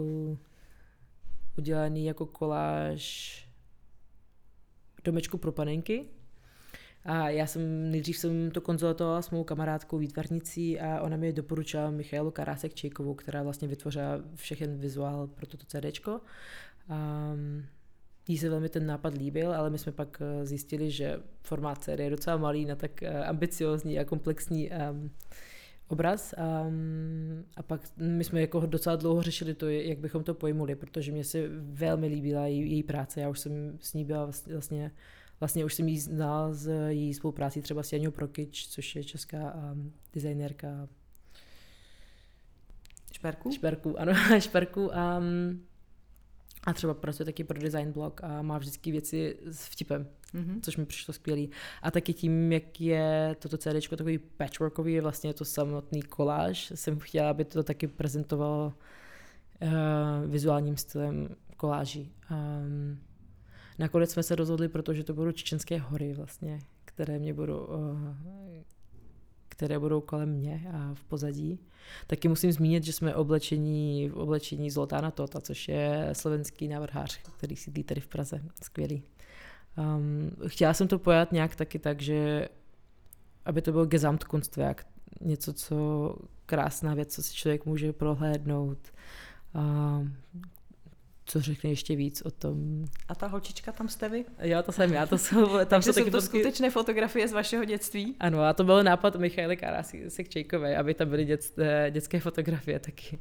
udělaný 1.58 2.06
jako 2.06 2.26
koláž 2.26 3.34
domečku 5.04 5.38
pro 5.38 5.52
panenky, 5.52 6.06
a 7.06 7.30
já 7.30 7.48
jsem 7.48 7.92
nejdřív 7.92 8.18
jsem 8.18 8.52
to 8.52 8.62
konzultovala 8.62 9.22
s 9.22 9.30
mou 9.30 9.44
kamarádkou 9.44 9.98
výtvarnicí 9.98 10.80
a 10.80 11.02
ona 11.02 11.18
mi 11.18 11.34
doporučila 11.34 11.92
Michailu 11.92 12.32
Karásek 12.32 12.74
Čejkovou, 12.74 13.14
která 13.14 13.44
vlastně 13.44 13.68
vytvořila 13.68 14.22
všechen 14.36 14.78
vizuál 14.78 15.28
pro 15.28 15.46
toto 15.46 15.66
CDčko. 15.66 16.22
A 16.90 17.32
jí 18.28 18.38
se 18.38 18.50
velmi 18.50 18.70
ten 18.70 18.86
nápad 18.86 19.14
líbil, 19.14 19.54
ale 19.54 19.70
my 19.70 19.78
jsme 19.78 19.92
pak 19.92 20.22
eh, 20.22 20.46
zjistili, 20.46 20.92
že 20.92 21.20
formát 21.42 21.84
CD 21.84 22.00
je 22.00 22.10
docela 22.10 22.38
malý 22.38 22.66
na 22.66 22.76
tak 22.76 23.04
eh, 23.04 23.24
ambiciozní 23.24 24.00
a 24.00 24.06
komplexní 24.06 24.70
um, 24.70 25.12
obraz 25.88 26.34
a, 26.34 26.66
a 27.56 27.64
pak 27.64 27.82
my 27.98 28.24
jsme 28.24 28.42
jako 28.42 28.60
docela 28.60 28.96
dlouho 28.96 29.22
řešili 29.22 29.54
to, 29.54 29.70
jak 29.70 29.98
bychom 30.00 30.24
to 30.24 30.34
pojmuli, 30.34 30.76
protože 30.76 31.12
mě 31.12 31.24
se 31.24 31.48
velmi 31.60 32.08
líbila 32.08 32.46
její, 32.46 32.72
její 32.72 32.84
práce, 32.84 33.22
já 33.22 33.30
už 33.30 33.40
jsem 33.40 33.78
s 33.80 33.94
ní 33.94 34.06
byla 34.06 34.24
vlastně, 34.26 34.54
vlastně 34.54 34.92
Vlastně 35.40 35.66
už 35.66 35.74
jsem 35.74 35.88
jí 35.88 36.00
znal 36.00 36.54
z 36.54 36.90
její 36.90 37.14
spolupráci 37.14 37.62
třeba 37.62 37.84
s 37.84 37.94
Janou 37.94 38.12
Prokyč, 38.12 38.68
což 38.68 38.96
je 38.96 39.04
česká 39.04 39.54
um, 39.54 39.94
designérka 40.14 40.88
Šperku? 43.14 43.52
Šperku, 43.52 44.00
ano, 44.00 44.14
šperku. 44.40 44.88
Um, 44.88 45.64
a 46.64 46.74
třeba 46.74 46.94
pracuje 46.94 47.26
taky 47.26 47.44
pro 47.44 47.60
design 47.60 47.92
blog 47.92 48.24
a 48.24 48.42
má 48.42 48.58
vždycky 48.58 48.92
věci 48.92 49.38
s 49.46 49.66
vtipem, 49.66 50.08
mm-hmm. 50.34 50.60
což 50.62 50.78
mi 50.78 50.86
přišlo 50.86 51.14
skvělý. 51.14 51.50
A 51.82 51.92
taky 51.92 52.14
tím, 52.14 52.52
jak 52.52 52.82
je 52.82 53.36
toto 53.40 53.58
CD 53.58 53.90
takový 53.90 54.18
patchworkový, 54.18 54.94
je 54.94 55.02
vlastně 55.02 55.34
to 55.34 55.46
samotný 55.46 56.02
koláž, 56.02 56.72
jsem 56.76 57.00
chtěla, 57.00 57.30
aby 57.30 57.46
to 57.46 57.64
taky 57.64 57.88
prezentovalo 57.88 58.74
uh, 59.62 60.32
vizuálním 60.32 60.78
stylem 60.78 61.36
koláží. 61.58 62.12
Um, 62.32 63.00
Nakonec 63.80 64.12
jsme 64.12 64.24
se 64.24 64.36
rozhodli, 64.36 64.70
protože 64.70 65.04
to 65.04 65.14
budou 65.14 65.32
Čečenské 65.32 65.80
hory 65.80 66.14
vlastně, 66.14 66.60
které 66.86 67.20
mě 67.20 67.34
budou, 67.34 67.68
eh, 67.70 68.64
které 69.50 69.80
budou 69.80 70.02
kolem 70.02 70.30
mě 70.30 70.68
a 70.74 70.94
v 70.94 71.04
pozadí. 71.04 71.60
Taky 72.08 72.28
musím 72.28 72.52
zmínit, 72.52 72.84
že 72.84 72.94
jsme 72.94 73.16
oblečení 73.16 74.10
v 74.10 74.18
oblečení 74.18 74.72
Zoltána 74.72 75.12
Tota, 75.12 75.42
což 75.42 75.68
je 75.68 76.10
slovenský 76.14 76.68
návrhář, 76.68 77.20
který 77.38 77.56
sídlí 77.56 77.84
tady 77.84 78.02
v 78.02 78.08
Praze. 78.08 78.42
Skvělý. 78.64 79.04
Um, 79.78 80.32
chtěla 80.48 80.74
jsem 80.74 80.88
to 80.88 81.00
pojat 81.00 81.32
nějak 81.32 81.56
taky 81.56 81.80
tak, 81.80 82.02
že 82.02 82.48
aby 83.46 83.62
to 83.62 83.72
byl 83.72 83.86
Gesamtkunstwerk, 83.86 84.86
něco, 85.22 85.54
co 85.54 85.76
krásná 86.46 86.94
věc, 86.94 87.16
co 87.16 87.24
si 87.24 87.34
člověk 87.34 87.66
může 87.66 87.94
prohlédnout, 87.94 88.78
uh, 89.56 90.08
co 91.26 91.42
řekne 91.42 91.70
ještě 91.70 91.96
víc 91.96 92.22
o 92.22 92.32
tom. 92.32 92.86
A 93.08 93.16
ta 93.16 93.28
holčička 93.28 93.72
tam 93.72 93.90
jste 93.90 94.10
vy? 94.10 94.26
Jo, 94.42 94.64
to 94.64 94.72
jsem 94.72 94.94
já, 94.94 95.06
to 95.06 95.18
jsou, 95.18 95.48
tam 95.48 95.66
Takže 95.68 95.94
jsou 95.94 96.00
taky 96.00 96.12
to 96.12 96.22
fotky... 96.22 96.38
skutečné 96.40 96.70
fotografie 96.70 97.28
z 97.28 97.34
vašeho 97.34 97.66
dětství? 97.66 98.16
Ano, 98.20 98.42
a 98.42 98.54
to 98.54 98.64
byl 98.64 98.84
nápad 98.84 99.16
Michaily 99.16 99.58
Karásy 99.58 100.10
Sekčejkové, 100.10 100.78
aby 100.78 100.94
tam 100.94 101.10
byly 101.10 101.26
dět, 101.26 101.52
eh, 101.58 101.92
dětské 101.92 102.20
fotografie 102.20 102.80
taky. 102.80 103.20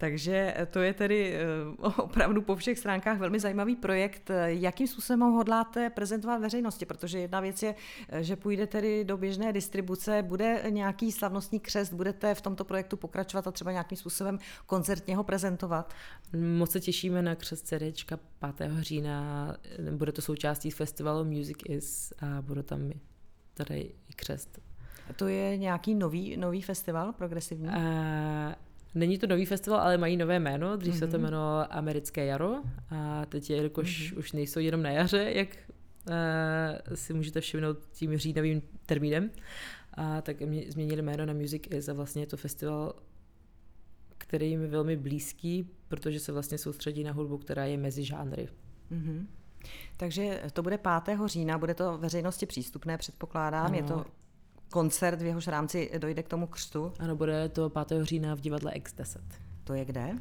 Takže 0.00 0.54
to 0.70 0.78
je 0.78 0.94
tedy 0.94 1.34
eh, 1.34 1.42
opravdu 2.02 2.42
po 2.42 2.56
všech 2.56 2.78
stránkách 2.78 3.18
velmi 3.18 3.40
zajímavý 3.40 3.76
projekt. 3.76 4.30
Jakým 4.44 4.86
způsobem 4.86 5.20
ho 5.20 5.30
hodláte 5.30 5.90
prezentovat 5.90 6.38
veřejnosti? 6.38 6.86
Protože 6.86 7.18
jedna 7.18 7.40
věc 7.40 7.62
je, 7.62 7.74
eh, 8.08 8.22
že 8.24 8.36
půjde 8.36 8.66
tedy 8.66 9.04
do 9.04 9.16
běžné 9.16 9.52
distribuce, 9.52 10.22
bude 10.22 10.62
nějaký 10.68 11.12
slavnostní 11.12 11.60
křest, 11.60 11.92
budete 11.92 12.34
v 12.34 12.40
tomto 12.40 12.64
projektu 12.64 12.96
pokračovat 12.96 13.46
a 13.46 13.50
třeba 13.50 13.72
nějakým 13.72 13.98
způsobem 13.98 14.38
koncertně 14.66 15.16
ho 15.16 15.24
prezentovat? 15.24 15.94
Moc 16.36 16.70
se 16.70 16.80
těšíme 16.80 17.22
na 17.22 17.34
křest 17.34 17.66
CDčka 17.66 18.18
5. 18.56 18.70
října. 18.80 19.56
Bude 19.90 20.12
to 20.12 20.22
součástí 20.22 20.70
festivalu 20.70 21.24
Music 21.24 21.58
Is 21.68 22.12
a 22.18 22.42
bude 22.42 22.62
tam 22.62 22.90
tady 23.54 23.80
i 24.08 24.12
křest. 24.16 24.58
To 25.16 25.28
je 25.28 25.56
nějaký 25.56 25.94
nový, 25.94 26.36
nový 26.36 26.62
festival 26.62 27.12
progresivní? 27.12 27.68
Uh, 27.68 27.74
Není 28.94 29.18
to 29.18 29.26
nový 29.26 29.46
festival, 29.46 29.80
ale 29.80 29.98
mají 29.98 30.16
nové 30.16 30.40
jméno. 30.40 30.76
Dřív 30.76 30.94
mm-hmm. 30.94 30.98
se 30.98 31.06
to 31.06 31.16
mhm. 31.16 31.26
jmenovalo 31.26 31.72
Americké 31.72 32.24
jaro 32.24 32.62
a 32.90 33.26
teď, 33.26 33.50
jelikož 33.50 34.12
mm-hmm. 34.12 34.18
už 34.18 34.32
nejsou 34.32 34.60
jenom 34.60 34.82
na 34.82 34.90
jaře, 34.90 35.32
jak 35.34 35.48
uh, 36.08 36.94
si 36.94 37.14
můžete 37.14 37.40
všimnout 37.40 37.78
tím 37.92 38.16
říjnovým 38.16 38.62
termínem, 38.86 39.30
a 39.94 40.20
tak 40.20 40.40
mě, 40.40 40.64
změnili 40.68 41.02
jméno 41.02 41.26
na 41.26 41.32
Music 41.32 41.62
Is 41.70 41.88
a 41.88 41.92
vlastně 41.92 42.22
je 42.22 42.26
to 42.26 42.36
festival, 42.36 42.94
který 44.18 44.50
je 44.50 44.58
mi 44.58 44.66
velmi 44.66 44.96
blízký, 44.96 45.70
protože 45.88 46.20
se 46.20 46.32
vlastně 46.32 46.58
soustředí 46.58 47.04
na 47.04 47.12
hudbu, 47.12 47.38
která 47.38 47.64
je 47.64 47.76
mezi 47.76 48.04
žánry. 48.04 48.48
Mm-hmm. 48.92 49.26
Takže 49.96 50.42
to 50.52 50.62
bude 50.62 50.78
5. 51.04 51.18
října, 51.26 51.58
bude 51.58 51.74
to 51.74 51.98
veřejnosti 51.98 52.46
přístupné, 52.46 52.98
předpokládám. 52.98 53.66
Ano. 53.66 53.76
Je 53.76 53.82
to 53.82 54.04
koncert, 54.70 55.22
v 55.22 55.24
jehož 55.24 55.46
rámci 55.46 55.90
dojde 55.98 56.22
k 56.22 56.28
tomu 56.28 56.46
křtu? 56.46 56.92
Ano, 56.98 57.16
bude 57.16 57.48
to 57.48 57.70
5. 57.70 57.92
října 58.02 58.34
v 58.34 58.40
divadle 58.40 58.72
X10. 58.72 59.20
To 59.64 59.74
je 59.74 59.84
kde? 59.84 60.14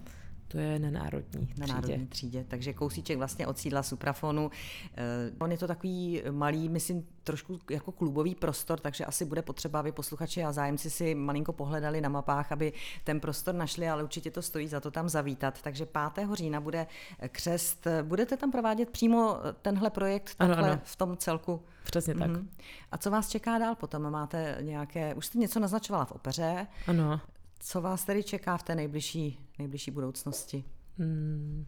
To 0.52 0.58
je 0.58 0.80
na 0.80 0.90
národní 0.92 1.40
na 1.58 1.66
třídě. 1.66 1.74
národní 1.74 2.08
třídě. 2.08 2.46
Takže 2.48 2.74
kousíček 2.74 3.18
vlastně 3.18 3.48
od 3.48 3.58
sídla 3.58 3.84
Suprafonu. 3.84 4.52
Eh, 4.98 5.04
On 5.40 5.52
je 5.52 5.58
to 5.58 5.68
takový 5.68 6.22
malý, 6.32 6.70
myslím, 6.70 7.08
trošku 7.24 7.60
jako 7.70 7.92
klubový 7.92 8.36
prostor, 8.36 8.80
takže 8.80 9.06
asi 9.06 9.26
bude 9.26 9.42
potřeba, 9.42 9.80
aby 9.80 9.92
posluchači 9.92 10.44
a 10.44 10.52
zájemci 10.52 10.90
si 10.90 11.16
malinko 11.16 11.54
pohledali 11.54 12.02
na 12.02 12.10
mapách, 12.10 12.52
aby 12.52 12.74
ten 13.04 13.20
prostor 13.20 13.56
našli, 13.56 13.90
ale 13.90 14.04
určitě 14.04 14.32
to 14.32 14.42
stojí 14.42 14.68
za 14.68 14.80
to 14.80 14.92
tam 14.92 15.10
zavítat. 15.10 15.62
Takže 15.62 15.86
5. 16.16 16.28
října 16.36 16.62
bude 16.62 16.88
křest. 17.28 17.88
Budete 18.04 18.38
tam 18.38 18.52
provádět 18.52 18.90
přímo 18.90 19.38
tenhle 19.62 19.90
projekt 19.90 20.36
Ano, 20.40 20.50
takhle 20.56 20.72
ano. 20.72 20.82
v 20.84 20.96
tom 20.96 21.18
celku? 21.18 21.62
Přesně 21.84 22.16
tak. 22.16 22.30
Mhm. 22.32 22.50
A 22.92 22.98
co 22.98 23.12
vás 23.12 23.30
čeká 23.30 23.58
dál 23.58 23.76
potom? 23.76 24.12
Máte 24.12 24.58
nějaké, 24.62 25.14
už 25.16 25.26
jste 25.26 25.38
něco 25.38 25.60
naznačovala 25.60 26.06
v 26.06 26.12
opeře, 26.12 26.68
Ano. 26.88 27.22
co 27.60 27.82
vás 27.82 28.04
tedy 28.06 28.24
čeká 28.24 28.58
v 28.58 28.64
té 28.64 28.76
nejbližší, 28.76 29.40
nejbližší 29.60 29.92
budoucnosti? 29.92 30.64
Mm, 30.98 31.66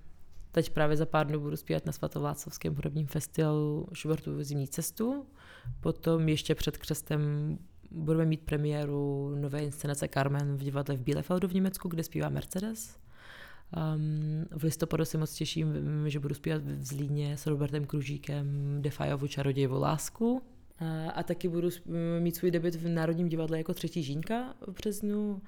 teď 0.52 0.70
právě 0.70 0.98
za 0.98 1.06
pár 1.06 1.28
dnů 1.28 1.40
budu 1.40 1.58
zpívat 1.58 1.86
na 1.86 1.92
Svatováclavském 1.92 2.76
hudebním 2.76 3.08
festivalu 3.08 3.88
Schubertovu 3.94 4.44
zimní 4.44 4.68
cestu. 4.68 5.26
Potom 5.80 6.30
ještě 6.30 6.56
před 6.56 6.78
křestem 6.78 7.22
budeme 7.92 8.26
mít 8.26 8.42
premiéru 8.42 9.36
nové 9.36 9.64
inscenace 9.64 10.08
Carmen 10.08 10.58
v 10.58 10.64
divadle 10.64 10.96
v 10.96 11.02
Bielefeldu 11.02 11.48
v 11.48 11.54
Německu, 11.54 11.88
kde 11.88 12.04
zpívá 12.04 12.30
Mercedes. 12.30 12.98
Um, 13.96 14.46
v 14.60 14.64
listopadu 14.64 15.06
se 15.06 15.18
moc 15.18 15.34
těším, 15.34 15.74
že 16.08 16.20
budu 16.20 16.36
zpívat 16.36 16.62
v 16.62 16.84
Zlíně 16.84 17.38
s 17.38 17.48
Robertem 17.48 17.86
Kružíkem 17.86 18.78
Defajovu 18.82 19.28
čarodějovou 19.28 19.80
lásku. 19.80 20.42
A, 20.80 21.12
a 21.12 21.24
taky 21.24 21.50
budu 21.50 21.70
mít 22.20 22.36
svůj 22.36 22.52
debut 22.52 22.76
v 22.76 22.88
Národním 22.88 23.30
divadle 23.30 23.58
jako 23.58 23.74
třetí 23.74 24.04
žínka 24.04 24.54
v 24.68 24.72
březnu 24.72 25.42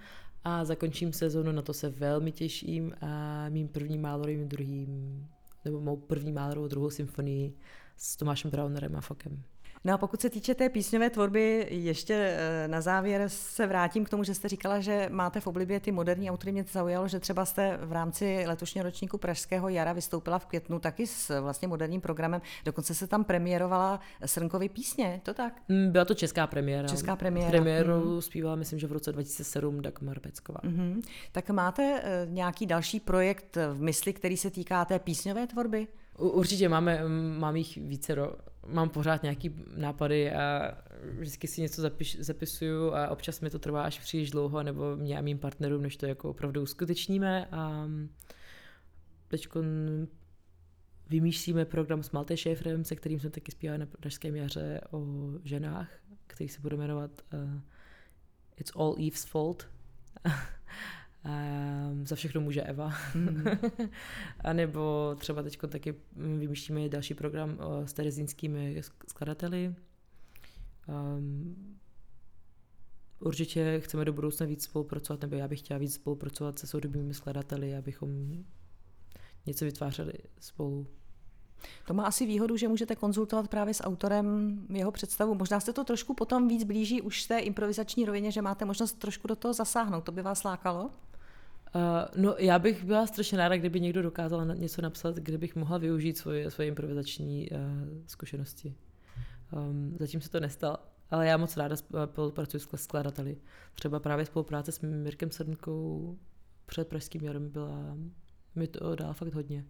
a 0.43 0.65
zakončím 0.65 1.13
sezonu, 1.13 1.51
na 1.51 1.61
to 1.61 1.73
se 1.73 1.89
velmi 1.89 2.31
těším 2.31 2.93
a 3.01 3.45
mým 3.49 3.67
prvním 3.67 4.01
málorovým 4.01 4.47
druhým, 4.47 5.27
nebo 5.65 5.81
mou 5.81 5.97
první 5.97 6.31
málorovou 6.31 6.67
druhou 6.67 6.89
symfonii 6.89 7.53
s 7.97 8.15
Tomášem 8.17 8.51
Braunerem 8.51 8.95
a 8.95 9.01
Fokem. 9.01 9.43
No 9.85 9.93
a 9.93 9.97
pokud 9.97 10.21
se 10.21 10.29
týče 10.29 10.55
té 10.55 10.69
písňové 10.69 11.09
tvorby, 11.09 11.67
ještě 11.69 12.13
eh, 12.13 12.67
na 12.67 12.81
závěr 12.81 13.23
se 13.27 13.67
vrátím 13.67 14.05
k 14.05 14.09
tomu, 14.09 14.23
že 14.23 14.33
jste 14.33 14.47
říkala, 14.47 14.79
že 14.79 15.09
máte 15.11 15.39
v 15.39 15.47
oblibě 15.47 15.79
ty 15.79 15.91
moderní 15.91 16.31
autory. 16.31 16.51
Mě 16.51 16.65
zaujalo, 16.71 17.07
že 17.07 17.19
třeba 17.19 17.45
jste 17.45 17.79
v 17.81 17.91
rámci 17.91 18.43
letošního 18.47 18.83
ročníku 18.83 19.17
Pražského 19.17 19.69
jara 19.69 19.93
vystoupila 19.93 20.39
v 20.39 20.45
květnu 20.45 20.79
taky 20.79 21.07
s 21.07 21.41
vlastně 21.41 21.67
moderním 21.67 22.01
programem. 22.01 22.41
Dokonce 22.65 22.93
se 22.93 23.07
tam 23.07 23.23
premiérovala 23.23 23.99
Srnkovy 24.25 24.69
písně, 24.69 25.21
to 25.23 25.33
tak? 25.33 25.61
Mm, 25.69 25.91
Byla 25.91 26.05
to 26.05 26.13
česká 26.13 26.47
premiéra. 26.47 26.87
Česká 26.87 27.15
premiéra. 27.15 27.49
Premiéru 27.49 28.21
zpívala, 28.21 28.55
myslím, 28.55 28.79
že 28.79 28.87
v 28.87 28.91
roce 28.91 29.11
2007 29.11 29.81
Dagmar 29.81 30.19
Pecková. 30.19 30.59
Mhm. 30.63 31.01
Tak 31.31 31.49
máte 31.49 32.01
eh, 32.03 32.27
nějaký 32.29 32.65
další 32.65 32.99
projekt 32.99 33.57
v 33.73 33.81
mysli, 33.81 34.13
který 34.13 34.37
se 34.37 34.51
týká 34.51 34.85
té 34.85 34.99
písňové 34.99 35.47
tvorby? 35.47 35.87
Určitě 36.17 36.69
máme, 36.69 37.01
mám 37.37 37.55
jich 37.55 37.77
více, 37.77 38.15
mám 38.67 38.89
pořád 38.89 39.23
nějaký 39.23 39.55
nápady 39.75 40.33
a 40.33 40.77
vždycky 41.19 41.47
si 41.47 41.61
něco 41.61 41.81
zapiš, 41.81 42.19
zapisuju 42.19 42.93
a 42.93 43.09
občas 43.09 43.41
mi 43.41 43.49
to 43.49 43.59
trvá 43.59 43.83
až 43.83 43.99
příliš 43.99 44.31
dlouho, 44.31 44.63
nebo 44.63 44.95
mě 44.95 45.17
a 45.17 45.21
mým 45.21 45.39
partnerům, 45.39 45.81
než 45.81 45.97
to 45.97 46.05
jako 46.05 46.29
opravdu 46.29 46.61
uskutečníme 46.61 47.45
a 47.45 47.87
teď 49.27 49.47
vymýšlíme 51.09 51.65
program 51.65 52.03
s 52.03 52.11
Malte 52.11 52.37
Šéfrem, 52.37 52.83
se 52.83 52.95
kterým 52.95 53.19
jsme 53.19 53.29
taky 53.29 53.51
zpívali 53.51 53.79
na 53.79 53.85
Pražském 53.85 54.35
jaře 54.35 54.81
o 54.91 55.05
ženách, 55.43 55.89
který 56.27 56.49
se 56.49 56.61
bude 56.61 56.77
jmenovat 56.77 57.11
uh, 57.33 57.39
It's 58.57 58.71
All 58.75 58.95
Eve's 58.99 59.25
Fault. 59.25 59.67
Um, 61.25 62.07
za 62.07 62.15
všechno 62.15 62.41
může 62.41 62.61
Eva. 62.61 62.93
Mm. 63.15 63.43
a 64.39 64.53
nebo 64.53 65.15
třeba 65.19 65.43
teď 65.43 65.59
taky 65.69 65.95
vymýšlíme 66.15 66.89
další 66.89 67.13
program 67.13 67.49
uh, 67.49 67.85
s 67.85 67.93
terezínskými 67.93 68.81
skladateli. 69.07 69.75
Um, 70.87 71.55
určitě 73.19 73.79
chceme 73.83 74.05
do 74.05 74.13
budoucna 74.13 74.45
víc 74.45 74.63
spolupracovat, 74.63 75.21
nebo 75.21 75.35
já 75.35 75.47
bych 75.47 75.59
chtěla 75.59 75.77
víc 75.77 75.93
spolupracovat 75.93 76.59
se 76.59 76.67
soudobými 76.67 77.13
skladateli, 77.13 77.75
abychom 77.75 78.09
něco 79.45 79.65
vytvářeli 79.65 80.13
spolu. 80.39 80.87
To 81.87 81.93
má 81.93 82.03
asi 82.03 82.25
výhodu, 82.25 82.57
že 82.57 82.67
můžete 82.67 82.95
konzultovat 82.95 83.47
právě 83.47 83.73
s 83.73 83.83
autorem 83.83 84.57
jeho 84.69 84.91
představu. 84.91 85.35
Možná 85.35 85.59
se 85.59 85.73
to 85.73 85.83
trošku 85.83 86.13
potom 86.13 86.47
víc 86.47 86.63
blíží 86.63 87.01
už 87.01 87.23
té 87.23 87.39
improvizační 87.39 88.05
rovině, 88.05 88.31
že 88.31 88.41
máte 88.41 88.65
možnost 88.65 88.93
trošku 88.93 89.27
do 89.27 89.35
toho 89.35 89.53
zasáhnout. 89.53 90.03
To 90.03 90.11
by 90.11 90.21
vás 90.21 90.43
lákalo? 90.43 90.89
Uh, 91.75 92.21
no, 92.23 92.35
já 92.39 92.59
bych 92.59 92.83
byla 92.83 93.07
strašně 93.07 93.37
ráda, 93.37 93.57
kdyby 93.57 93.79
někdo 93.79 94.01
dokázal 94.01 94.45
něco 94.45 94.81
napsat, 94.81 95.15
kde 95.15 95.37
bych 95.37 95.55
mohla 95.55 95.77
využít 95.77 96.17
svoje, 96.17 96.51
svoje 96.51 96.67
improvizační 96.67 97.49
uh, 97.49 97.57
zkušenosti. 98.07 98.75
Um, 99.51 99.95
zatím 99.99 100.21
se 100.21 100.29
to 100.29 100.39
nestalo, 100.39 100.77
ale 101.11 101.27
já 101.27 101.37
moc 101.37 101.57
ráda 101.57 101.75
spolupracuji 101.75 102.59
s 102.59 102.69
skladateli. 102.75 103.37
Třeba 103.73 103.99
právě 103.99 104.25
spolupráce 104.25 104.71
s 104.71 104.81
Mirkem 104.81 105.31
Srnkou 105.31 106.17
před 106.65 106.87
Pražským 106.87 107.23
jarem 107.23 107.49
byla, 107.49 107.97
mi 108.55 108.67
to 108.67 108.95
dala 108.95 109.13
fakt 109.13 109.33
hodně. 109.33 109.65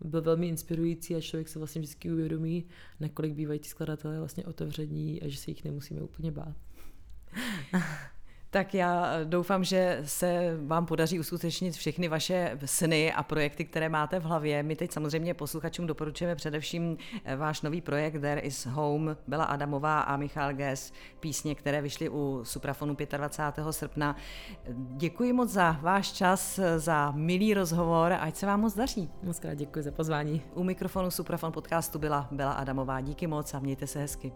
Byl 0.00 0.22
velmi 0.22 0.48
inspirující 0.48 1.16
a 1.16 1.20
člověk 1.20 1.48
se 1.48 1.58
vlastně 1.58 1.80
vždycky 1.80 2.12
uvědomí, 2.12 2.64
nakolik 3.00 3.34
bývají 3.34 3.60
ti 3.60 3.68
skladatelé 3.68 4.18
vlastně 4.18 4.44
otevření 4.44 5.22
a 5.22 5.28
že 5.28 5.36
se 5.36 5.50
jich 5.50 5.64
nemusíme 5.64 6.02
úplně 6.02 6.32
bát. 6.32 6.56
Tak 8.50 8.74
já 8.74 9.24
doufám, 9.24 9.64
že 9.64 10.00
se 10.04 10.58
vám 10.66 10.86
podaří 10.86 11.20
uskutečnit 11.20 11.74
všechny 11.74 12.08
vaše 12.08 12.58
sny 12.64 13.12
a 13.12 13.22
projekty, 13.22 13.64
které 13.64 13.88
máte 13.88 14.20
v 14.20 14.22
hlavě. 14.22 14.62
My 14.62 14.76
teď 14.76 14.92
samozřejmě 14.92 15.34
posluchačům 15.34 15.86
doporučujeme 15.86 16.34
především 16.34 16.96
váš 17.36 17.62
nový 17.62 17.80
projekt 17.80 18.20
There 18.20 18.40
is 18.40 18.66
Home, 18.66 19.16
Bela 19.26 19.44
Adamová 19.44 20.00
a 20.00 20.16
Michal 20.16 20.52
Ges, 20.52 20.92
písně, 21.20 21.54
které 21.54 21.82
vyšly 21.82 22.08
u 22.08 22.40
Suprafonu 22.42 22.96
25. 23.16 23.72
srpna. 23.72 24.16
Děkuji 24.96 25.32
moc 25.32 25.50
za 25.50 25.72
váš 25.72 26.12
čas, 26.12 26.60
za 26.76 27.10
milý 27.10 27.54
rozhovor, 27.54 28.12
ať 28.12 28.36
se 28.36 28.46
vám 28.46 28.60
moc 28.60 28.74
daří. 28.74 29.10
Moc 29.22 29.40
krát 29.40 29.54
děkuji 29.54 29.82
za 29.82 29.90
pozvání. 29.90 30.42
U 30.54 30.64
mikrofonu 30.64 31.10
Suprafon 31.10 31.52
podcastu 31.52 31.98
byla 31.98 32.28
Bela 32.30 32.52
Adamová. 32.52 33.00
Díky 33.00 33.26
moc 33.26 33.54
a 33.54 33.58
mějte 33.58 33.86
se 33.86 33.98
hezky. 33.98 34.32